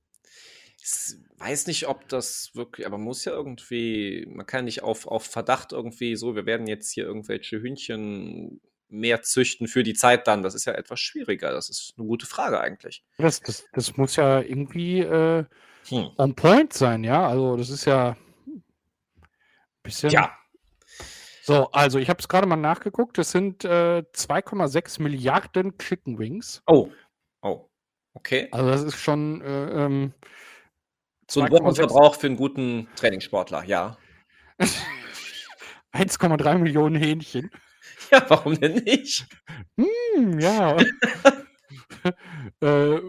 weiß 1.38 1.66
nicht, 1.66 1.88
ob 1.88 2.09
das 2.09 2.51
wirklich, 2.55 2.87
aber 2.87 2.99
man 2.99 3.07
muss 3.07 3.25
ja 3.25 3.33
irgendwie, 3.33 4.27
man 4.31 4.46
kann 4.46 4.64
nicht 4.66 4.83
auf, 4.83 5.07
auf 5.07 5.25
Verdacht 5.25 5.72
irgendwie 5.72 6.16
so, 6.16 6.35
wir 6.35 6.46
werden 6.46 6.66
jetzt 6.66 6.92
hier 6.92 7.05
irgendwelche 7.05 7.61
Hühnchen 7.61 8.61
mehr 8.88 9.22
züchten 9.22 9.66
für 9.68 9.83
die 9.83 9.94
Zeit 9.94 10.27
dann. 10.29 10.42
Das 10.42 10.55
ist 10.55 10.64
ja 10.64 10.72
etwas 10.75 11.01
schwieriger. 11.01 11.51
Das 11.53 11.68
ist 11.68 11.94
eine 11.99 12.07
gute 12.07 12.27
Frage 12.27 12.61
eigentlich. 12.61 13.05
Das, 13.18 13.40
das, 13.40 13.66
das 13.72 13.96
muss 13.96 14.16
ja 14.16 14.40
irgendwie 14.40 15.01
äh, 15.01 15.44
Hm. 15.88 16.11
on 16.18 16.35
point 16.35 16.72
sein, 16.72 17.05
ja? 17.05 17.29
Also 17.29 17.57
das 17.57 17.70
ist 17.70 17.85
ja 17.85 18.16
ein 18.46 18.62
bisschen. 19.83 20.11
Ja, 20.11 20.37
So, 21.42 21.70
also 21.70 21.99
ich 22.01 22.09
habe 22.09 22.18
es 22.20 22.29
gerade 22.29 22.46
mal 22.46 22.57
nachgeguckt. 22.57 23.18
Es 23.18 23.31
sind 23.31 23.64
äh, 23.64 24.03
2,6 24.14 25.01
Milliarden 25.03 25.79
Chicken 25.79 26.18
Wings. 26.18 26.62
Oh. 26.66 26.90
Oh. 27.42 27.68
Okay. 28.14 28.49
Also 28.51 28.68
das 28.70 28.83
ist 28.83 28.96
schon 28.96 29.42
äh, 29.42 29.85
ähm, 29.85 30.12
So 31.31 31.41
ein 31.41 31.49
2,6 31.49 31.53
Wochenverbrauch 31.53 32.15
für 32.17 32.27
einen 32.29 32.37
guten 32.37 32.89
Trainingssportler, 32.97 33.65
ja. 33.65 33.97
1,3 35.93 36.59
Millionen 36.59 36.97
Hähnchen. 36.97 37.51
Ja, 38.11 38.25
warum 38.29 38.55
denn 38.61 38.85
nicht? 38.85 39.27
Hm, 39.77 40.39
ja. 40.39 40.77
äh, 42.61 43.01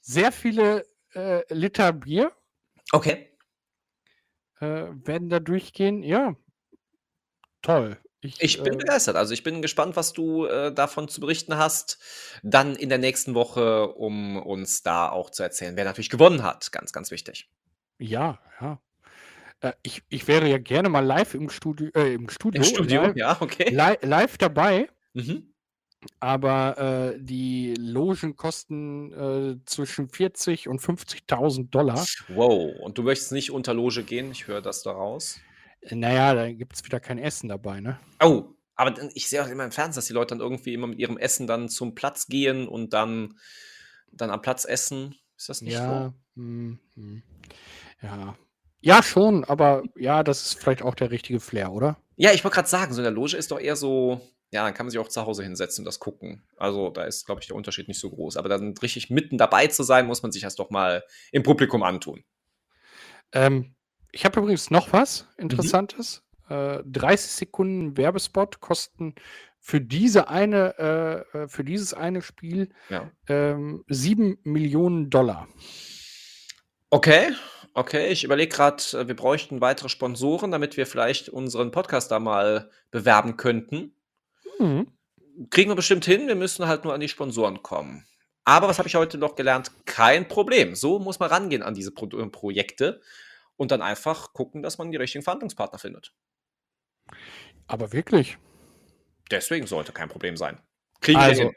sehr 0.00 0.32
viele 0.32 0.86
äh, 1.14 1.42
Liter 1.52 1.92
Bier 1.92 2.32
Okay. 2.92 3.36
äh, 4.60 4.86
werden 4.94 5.28
da 5.28 5.40
durchgehen. 5.40 6.02
Ja, 6.02 6.36
toll. 7.60 7.98
Ich 8.22 8.62
bin 8.62 8.74
äh, 8.74 8.76
begeistert. 8.76 9.16
Also 9.16 9.32
ich 9.32 9.42
bin 9.42 9.62
gespannt, 9.62 9.96
was 9.96 10.12
du 10.12 10.44
äh, 10.44 10.72
davon 10.72 11.08
zu 11.08 11.20
berichten 11.20 11.56
hast. 11.56 11.98
Dann 12.42 12.76
in 12.76 12.88
der 12.88 12.98
nächsten 12.98 13.34
Woche, 13.34 13.88
um 13.88 14.36
uns 14.36 14.82
da 14.82 15.08
auch 15.08 15.30
zu 15.30 15.42
erzählen, 15.42 15.76
wer 15.76 15.84
natürlich 15.84 16.10
gewonnen 16.10 16.42
hat. 16.42 16.70
Ganz, 16.70 16.92
ganz 16.92 17.10
wichtig. 17.10 17.48
Ja, 17.98 18.38
ja. 18.60 18.80
Äh, 19.60 19.72
ich, 19.82 20.02
ich 20.08 20.28
wäre 20.28 20.48
ja 20.48 20.58
gerne 20.58 20.88
mal 20.88 21.04
live 21.04 21.34
im 21.34 21.48
Studio, 21.48 21.88
äh, 21.94 22.14
im 22.14 22.28
Studio, 22.28 22.60
Im 22.60 22.68
Studio, 22.68 23.02
live, 23.02 23.16
ja, 23.16 23.36
okay. 23.40 23.70
li 23.70 24.06
live 24.06 24.36
dabei. 24.38 24.88
Mhm. 25.14 25.46
Aber 26.18 27.12
äh, 27.14 27.18
die 27.20 27.74
Logen 27.78 28.34
kosten 28.36 29.12
äh, 29.12 29.64
zwischen 29.66 30.08
40 30.08 30.68
und 30.68 30.80
50.000 30.80 31.68
Dollar. 31.70 32.06
Wow. 32.28 32.74
Und 32.80 32.96
du 32.96 33.02
möchtest 33.02 33.32
nicht 33.32 33.50
unter 33.50 33.74
Loge 33.74 34.02
gehen? 34.02 34.30
Ich 34.30 34.46
höre 34.46 34.62
das 34.62 34.82
daraus. 34.82 35.40
Naja, 35.88 36.34
da 36.34 36.52
gibt 36.52 36.74
es 36.74 36.84
wieder 36.84 37.00
kein 37.00 37.18
Essen 37.18 37.48
dabei, 37.48 37.80
ne? 37.80 37.98
Oh, 38.22 38.54
aber 38.74 38.90
dann- 38.90 39.10
ich 39.14 39.28
sehe 39.28 39.42
auch 39.42 39.48
immer 39.48 39.64
im 39.64 39.72
Fernsehen, 39.72 39.96
dass 39.96 40.06
die 40.06 40.12
Leute 40.12 40.34
dann 40.34 40.40
irgendwie 40.40 40.74
immer 40.74 40.86
mit 40.86 40.98
ihrem 40.98 41.16
Essen 41.18 41.46
dann 41.46 41.68
zum 41.68 41.94
Platz 41.94 42.26
gehen 42.26 42.68
und 42.68 42.92
dann, 42.92 43.38
dann 44.12 44.30
am 44.30 44.42
Platz 44.42 44.64
essen. 44.64 45.14
Ist 45.36 45.48
das 45.48 45.62
nicht 45.62 45.74
Ja, 45.74 46.12
hm, 46.36 46.78
hm. 46.94 47.22
ja. 48.02 48.36
Ja, 48.82 49.02
schon, 49.02 49.44
aber 49.44 49.82
ja, 49.96 50.22
das 50.22 50.42
ist 50.42 50.60
vielleicht 50.60 50.82
auch 50.82 50.94
der 50.94 51.10
richtige 51.10 51.40
Flair, 51.40 51.72
oder? 51.72 51.98
Ja, 52.16 52.32
ich 52.32 52.44
wollte 52.44 52.54
gerade 52.56 52.68
sagen, 52.68 52.92
so 52.94 53.00
in 53.00 53.04
der 53.04 53.12
Loge 53.12 53.36
ist 53.36 53.50
doch 53.50 53.60
eher 53.60 53.76
so, 53.76 54.20
ja, 54.50 54.64
dann 54.64 54.72
kann 54.74 54.86
man 54.86 54.90
sich 54.90 54.98
auch 54.98 55.08
zu 55.08 55.24
Hause 55.26 55.42
hinsetzen 55.42 55.82
und 55.82 55.86
das 55.86 55.98
gucken. 56.00 56.42
Also 56.56 56.88
da 56.90 57.04
ist, 57.04 57.26
glaube 57.26 57.40
ich, 57.42 57.46
der 57.46 57.56
Unterschied 57.56 57.88
nicht 57.88 58.00
so 58.00 58.10
groß. 58.10 58.36
Aber 58.38 58.48
dann 58.48 58.74
richtig 58.78 59.10
mitten 59.10 59.36
dabei 59.38 59.66
zu 59.66 59.82
sein, 59.82 60.06
muss 60.06 60.22
man 60.22 60.32
sich 60.32 60.42
das 60.42 60.54
doch 60.56 60.70
mal 60.70 61.04
im 61.30 61.42
Publikum 61.42 61.82
antun. 61.82 62.24
Ähm, 63.32 63.74
ich 64.12 64.24
habe 64.24 64.40
übrigens 64.40 64.70
noch 64.70 64.92
was 64.92 65.26
Interessantes. 65.36 66.22
Äh, 66.48 66.82
30 66.84 67.30
Sekunden 67.30 67.96
Werbespot 67.96 68.60
kosten 68.60 69.14
für 69.60 69.80
diese 69.80 70.28
eine, 70.28 71.24
äh, 71.32 71.38
äh, 71.38 71.48
für 71.48 71.64
dieses 71.64 71.94
eine 71.94 72.22
Spiel 72.22 72.70
Ja. 72.88 73.10
ähm, 73.28 73.84
7 73.88 74.38
Millionen 74.42 75.10
Dollar. 75.10 75.48
Okay, 76.88 77.32
okay. 77.74 78.08
Ich 78.08 78.24
überlege 78.24 78.54
gerade, 78.54 78.82
wir 79.06 79.14
bräuchten 79.14 79.60
weitere 79.60 79.88
Sponsoren, 79.88 80.50
damit 80.50 80.76
wir 80.76 80.86
vielleicht 80.86 81.28
unseren 81.28 81.70
Podcast 81.70 82.10
da 82.10 82.18
mal 82.18 82.70
bewerben 82.90 83.36
könnten. 83.36 83.94
Mhm. 84.58 84.88
Kriegen 85.50 85.70
wir 85.70 85.76
bestimmt 85.76 86.04
hin, 86.04 86.26
wir 86.26 86.34
müssen 86.34 86.66
halt 86.66 86.84
nur 86.84 86.94
an 86.94 87.00
die 87.00 87.08
Sponsoren 87.08 87.62
kommen. 87.62 88.04
Aber 88.44 88.66
was 88.68 88.78
habe 88.78 88.88
ich 88.88 88.94
heute 88.96 89.18
noch 89.18 89.36
gelernt? 89.36 89.70
Kein 89.84 90.26
Problem. 90.26 90.74
So 90.74 90.98
muss 90.98 91.20
man 91.20 91.28
rangehen 91.28 91.62
an 91.62 91.74
diese 91.74 91.92
Pro 91.92 92.06
äh, 92.06 92.26
Projekte 92.26 93.00
und 93.60 93.70
dann 93.70 93.82
einfach 93.82 94.32
gucken, 94.32 94.62
dass 94.62 94.78
man 94.78 94.90
die 94.90 94.96
richtigen 94.96 95.22
Verhandlungspartner 95.22 95.78
findet. 95.78 96.14
Aber 97.66 97.92
wirklich. 97.92 98.38
Deswegen 99.30 99.66
sollte 99.66 99.92
kein 99.92 100.08
Problem 100.08 100.38
sein. 100.38 100.58
Kriegen 101.02 101.18
Also, 101.18 101.42
wir 101.42 101.48
hin. 101.50 101.56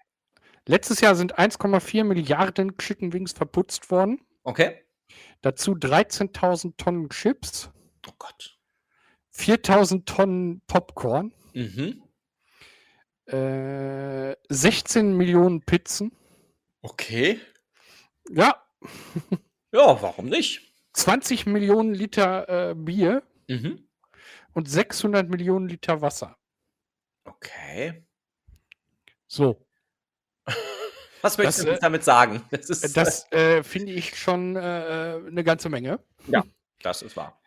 letztes 0.68 1.00
Jahr 1.00 1.16
sind 1.16 1.40
1,4 1.40 2.04
Milliarden 2.04 2.78
Chicken 2.78 3.14
Wings 3.14 3.32
verputzt 3.32 3.90
worden. 3.90 4.20
Okay. 4.44 4.84
Dazu 5.42 5.76
13.000 5.76 6.76
Tonnen 6.76 7.10
Chips, 7.10 7.72
Oh 8.06 8.12
Gott. 8.20 8.60
4.000 9.34 10.06
Tonnen 10.06 10.62
Popcorn, 10.68 11.34
Mhm. 11.54 12.04
äh, 13.28 14.36
16 14.50 15.16
Millionen 15.16 15.62
Pizzen, 15.62 16.12
Okay. 16.82 17.40
Ja. 18.30 18.62
Ja, 19.72 20.02
warum 20.02 20.26
nicht? 20.26 20.73
20 20.94 21.46
Millionen 21.46 21.94
Liter 21.94 22.70
äh, 22.72 22.76
Bier 22.76 23.24
Mhm. 23.50 23.88
und 24.54 24.70
600 24.70 25.30
Millionen 25.30 25.68
Liter 25.68 26.02
Wasser. 26.02 26.38
Okay. 27.26 28.06
So. 29.28 29.66
Was 31.22 31.38
möchtest 31.38 31.60
Das, 31.60 31.66
du 31.66 31.70
äh, 31.70 31.74
uns 31.74 31.80
damit 31.82 32.04
sagen? 32.04 32.42
Das 32.52 32.70
ist, 32.70 32.96
Das 32.98 33.32
äh, 33.32 33.64
finde 33.64 33.92
ich 33.94 34.18
schon 34.18 34.56
äh, 34.56 34.60
eine 35.28 35.44
ganze 35.44 35.70
Menge. 35.70 36.00
das 36.82 37.02
ist 37.02 37.16
wahr. 37.18 37.40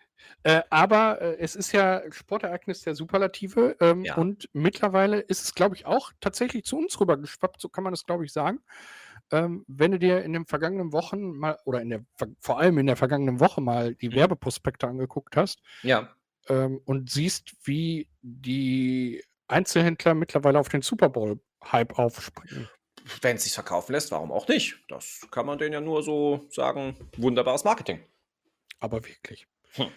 Äh, 0.43 0.63
aber 0.71 1.21
äh, 1.21 1.37
es 1.39 1.57
ist 1.57 1.73
ja 1.73 2.03
Sportereignis 2.11 2.83
der 2.83 2.95
Superlative 2.95 3.77
ähm, 3.81 4.05
Ja. 4.05 4.17
und 4.17 4.49
mittlerweile 4.53 5.21
ist 5.21 5.43
es, 5.45 5.55
glaube 5.55 5.77
ich, 5.77 5.87
auch 5.87 6.13
tatsächlich 6.21 6.65
zu 6.65 6.79
uns 6.79 6.99
rübergeschwappt, 7.01 7.61
so 7.61 7.69
kann 7.69 7.85
man 7.85 7.93
das, 7.93 8.05
glaube 8.07 8.25
ich, 8.25 8.33
sagen. 8.33 8.61
Ähm, 9.33 9.65
wenn 9.67 9.91
du 9.93 9.99
dir 9.99 10.23
in 10.23 10.33
den 10.33 10.47
vergangenen 10.47 10.93
Wochen 10.93 11.33
mal, 11.37 11.59
oder 11.65 11.81
in 11.81 11.91
der, 11.91 12.05
vor 12.41 12.59
allem 12.61 12.79
in 12.79 12.87
der 12.87 12.97
vergangenen 12.97 13.41
Woche 13.41 13.61
mal 13.61 13.95
die 13.95 14.09
Mhm. 14.09 14.15
Werbeprospekte 14.15 14.87
angeguckt 14.87 15.37
hast 15.37 15.61
Ja. 15.83 16.15
ähm, 16.49 16.81
und 16.85 17.11
siehst, 17.11 17.55
wie 17.65 18.09
die 18.23 19.25
Einzelhändler 19.49 20.15
mittlerweile 20.15 20.59
auf 20.61 20.69
den 20.69 20.83
Super 20.83 21.09
Bowl-Hype 21.09 21.99
aufspringen. 21.99 22.69
Wenn 23.23 23.37
es 23.37 23.45
sich 23.45 23.53
verkaufen 23.53 23.93
lässt, 23.93 24.11
warum 24.11 24.33
auch 24.33 24.49
nicht? 24.49 24.79
Das 24.89 25.27
kann 25.31 25.47
man 25.47 25.59
denen 25.59 25.73
ja 25.75 25.81
nur 25.81 26.03
so 26.03 26.47
sagen. 26.51 26.97
Wunderbares 27.17 27.63
Marketing. 27.65 28.01
Aber 28.81 29.05
wirklich. 29.05 29.47
Hm. 29.73 29.89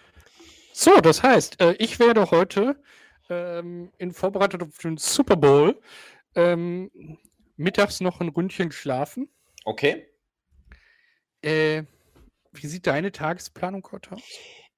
So, 0.74 0.96
das 1.02 1.24
heißt, 1.24 1.60
äh, 1.62 1.74
ich 1.80 2.00
werde 2.00 2.30
heute 2.32 2.82
ähm, 3.30 3.92
in 3.98 4.12
Vorbereitung 4.14 4.62
auf 4.64 4.78
den 4.78 4.98
Super 4.98 5.36
Bowl 5.36 5.80
ähm, 6.36 6.92
mittags 7.60 8.02
noch 8.02 8.22
ein 8.22 8.30
Ründchen 8.30 8.72
schlafen. 8.72 9.30
Okay. 9.66 10.08
Äh, 11.42 11.84
wie 12.52 12.68
sieht 12.68 12.88
deine 12.88 13.12
Tagesplanung 13.12 13.88
heute 13.92 14.14
aus? 14.14 14.22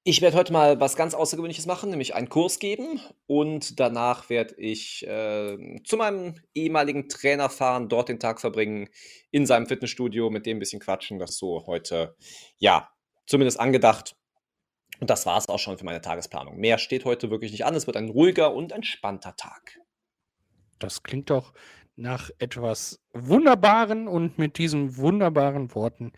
Ich 0.03 0.21
werde 0.21 0.35
heute 0.35 0.51
mal 0.51 0.79
was 0.79 0.95
ganz 0.95 1.13
Außergewöhnliches 1.13 1.67
machen, 1.67 1.91
nämlich 1.91 2.15
einen 2.15 2.27
Kurs 2.27 2.57
geben 2.57 2.99
und 3.27 3.79
danach 3.79 4.31
werde 4.31 4.55
ich 4.57 5.05
äh, 5.05 5.79
zu 5.83 5.95
meinem 5.95 6.41
ehemaligen 6.55 7.07
Trainer 7.07 7.51
fahren, 7.51 7.87
dort 7.87 8.09
den 8.09 8.19
Tag 8.19 8.41
verbringen, 8.41 8.89
in 9.29 9.45
seinem 9.45 9.67
Fitnessstudio, 9.67 10.31
mit 10.31 10.47
dem 10.47 10.57
ein 10.57 10.59
bisschen 10.59 10.81
quatschen. 10.81 11.19
Das 11.19 11.37
so 11.37 11.67
heute, 11.67 12.15
ja, 12.57 12.89
zumindest 13.27 13.59
angedacht. 13.59 14.15
Und 14.99 15.11
das 15.11 15.27
war 15.27 15.37
es 15.37 15.49
auch 15.49 15.59
schon 15.59 15.77
für 15.77 15.85
meine 15.85 16.01
Tagesplanung. 16.01 16.57
Mehr 16.57 16.79
steht 16.79 17.05
heute 17.05 17.29
wirklich 17.29 17.51
nicht 17.51 17.65
an. 17.65 17.75
Es 17.75 17.85
wird 17.85 17.97
ein 17.97 18.09
ruhiger 18.09 18.53
und 18.55 18.71
entspannter 18.71 19.35
Tag. 19.35 19.79
Das 20.79 21.03
klingt 21.03 21.29
doch 21.29 21.53
nach 21.95 22.29
etwas 22.39 23.01
Wunderbaren 23.13 24.07
und 24.07 24.37
mit 24.37 24.57
diesen 24.57 24.97
wunderbaren 24.97 25.73
Worten 25.75 26.13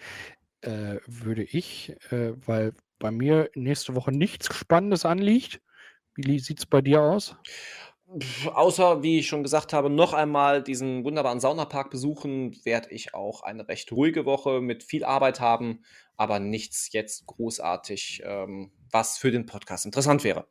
äh, 0.62 0.98
würde 1.06 1.44
ich, 1.44 1.96
äh, 2.12 2.34
weil 2.48 2.74
bei 3.00 3.12
mir 3.12 3.50
nächste 3.54 3.96
Woche 3.96 4.12
nichts 4.12 4.54
Spannendes 4.56 5.06
anliegt. 5.06 5.62
Wie 6.16 6.40
sieht 6.40 6.60
es 6.60 6.66
bei 6.66 6.82
dir 6.82 7.02
aus? 7.02 7.36
Außer, 8.54 9.02
wie 9.02 9.20
ich 9.20 9.28
schon 9.28 9.42
gesagt 9.44 9.74
habe, 9.74 9.90
noch 9.90 10.14
einmal 10.14 10.62
diesen 10.62 11.04
wunderbaren 11.04 11.40
Saunapark 11.40 11.90
besuchen, 11.90 12.56
werde 12.64 12.92
ich 12.92 13.16
auch 13.16 13.42
eine 13.42 13.68
recht 13.68 13.92
ruhige 13.92 14.26
Woche 14.26 14.62
mit 14.62 14.84
viel 14.84 15.04
Arbeit 15.04 15.40
haben, 15.40 15.84
aber 16.16 16.40
nichts 16.40 16.94
jetzt 16.94 17.26
großartig, 17.26 18.22
ähm, 18.24 18.72
was 18.92 19.18
für 19.18 19.32
den 19.32 19.48
Podcast 19.48 19.86
interessant 19.86 20.24
wäre. 20.24 20.48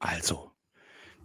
Also, 0.00 0.50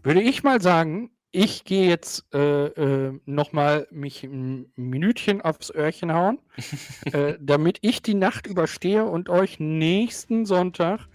würde 0.03 0.21
ich 0.21 0.43
mal 0.43 0.61
sagen, 0.61 1.11
ich 1.31 1.63
gehe 1.63 1.87
jetzt 1.87 2.25
äh, 2.33 2.67
äh, 2.67 3.19
nochmal 3.25 3.87
mich 3.91 4.23
ein 4.23 4.71
Minütchen 4.75 5.41
aufs 5.41 5.69
Öhrchen 5.73 6.13
hauen, 6.13 6.39
äh, 7.11 7.35
damit 7.39 7.79
ich 7.81 8.01
die 8.01 8.15
Nacht 8.15 8.47
überstehe 8.47 9.05
und 9.05 9.29
euch 9.29 9.59
nächsten 9.59 10.45
Sonntag 10.45 11.07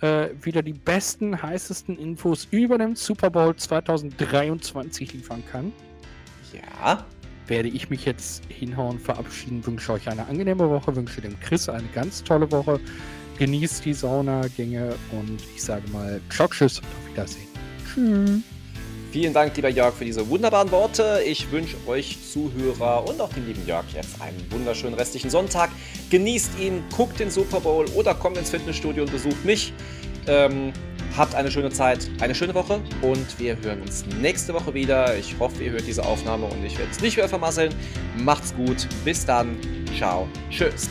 äh, 0.00 0.28
wieder 0.40 0.62
die 0.62 0.74
besten, 0.74 1.40
heißesten 1.40 1.98
Infos 1.98 2.46
über 2.50 2.78
den 2.78 2.94
Super 2.94 3.30
Bowl 3.30 3.56
2023 3.56 5.14
liefern 5.14 5.42
kann. 5.50 5.72
Ja, 6.52 7.04
Werde 7.46 7.68
ich 7.68 7.90
mich 7.90 8.04
jetzt 8.04 8.44
hinhauen, 8.48 8.98
verabschieden, 8.98 9.64
wünsche 9.66 9.92
euch 9.92 10.08
eine 10.08 10.26
angenehme 10.26 10.68
Woche, 10.68 10.94
wünsche 10.94 11.20
dem 11.20 11.38
Chris 11.40 11.68
eine 11.68 11.88
ganz 11.94 12.22
tolle 12.22 12.50
Woche. 12.50 12.80
Genießt 13.38 13.84
die 13.84 13.94
Saunagänge 13.94 14.94
und 15.10 15.42
ich 15.54 15.62
sage 15.62 15.88
mal, 15.90 16.20
ciao, 16.30 16.48
tschüss 16.48 16.78
und 16.78 16.86
auf 16.86 17.10
Wiedersehen. 17.10 17.48
Tschüss. 17.92 18.53
Vielen 19.14 19.32
Dank, 19.32 19.54
lieber 19.54 19.68
Jörg, 19.68 19.94
für 19.94 20.04
diese 20.04 20.28
wunderbaren 20.28 20.72
Worte. 20.72 21.22
Ich 21.24 21.52
wünsche 21.52 21.76
euch 21.86 22.18
Zuhörer 22.32 23.08
und 23.08 23.20
auch 23.20 23.32
dem 23.32 23.46
lieben 23.46 23.64
Jörg 23.64 23.84
jetzt 23.94 24.20
einen 24.20 24.44
wunderschönen 24.50 24.94
restlichen 24.94 25.30
Sonntag. 25.30 25.70
Genießt 26.10 26.58
ihn, 26.58 26.82
guckt 26.96 27.20
den 27.20 27.30
Super 27.30 27.60
Bowl 27.60 27.86
oder 27.94 28.12
kommt 28.12 28.38
ins 28.38 28.50
Fitnessstudio 28.50 29.04
und 29.04 29.12
besucht 29.12 29.44
mich. 29.44 29.72
Ähm, 30.26 30.72
habt 31.16 31.36
eine 31.36 31.48
schöne 31.48 31.70
Zeit, 31.70 32.10
eine 32.20 32.34
schöne 32.34 32.56
Woche 32.56 32.80
und 33.02 33.38
wir 33.38 33.56
hören 33.62 33.82
uns 33.82 34.04
nächste 34.20 34.52
Woche 34.52 34.74
wieder. 34.74 35.16
Ich 35.16 35.36
hoffe, 35.38 35.62
ihr 35.62 35.70
hört 35.70 35.86
diese 35.86 36.04
Aufnahme 36.04 36.46
und 36.46 36.64
ich 36.64 36.76
werde 36.76 36.90
es 36.90 37.00
nicht 37.00 37.16
mehr 37.16 37.28
vermasseln. 37.28 37.72
Macht's 38.18 38.52
gut, 38.52 38.88
bis 39.04 39.24
dann, 39.24 39.56
ciao, 39.96 40.26
tschüss. 40.50 40.88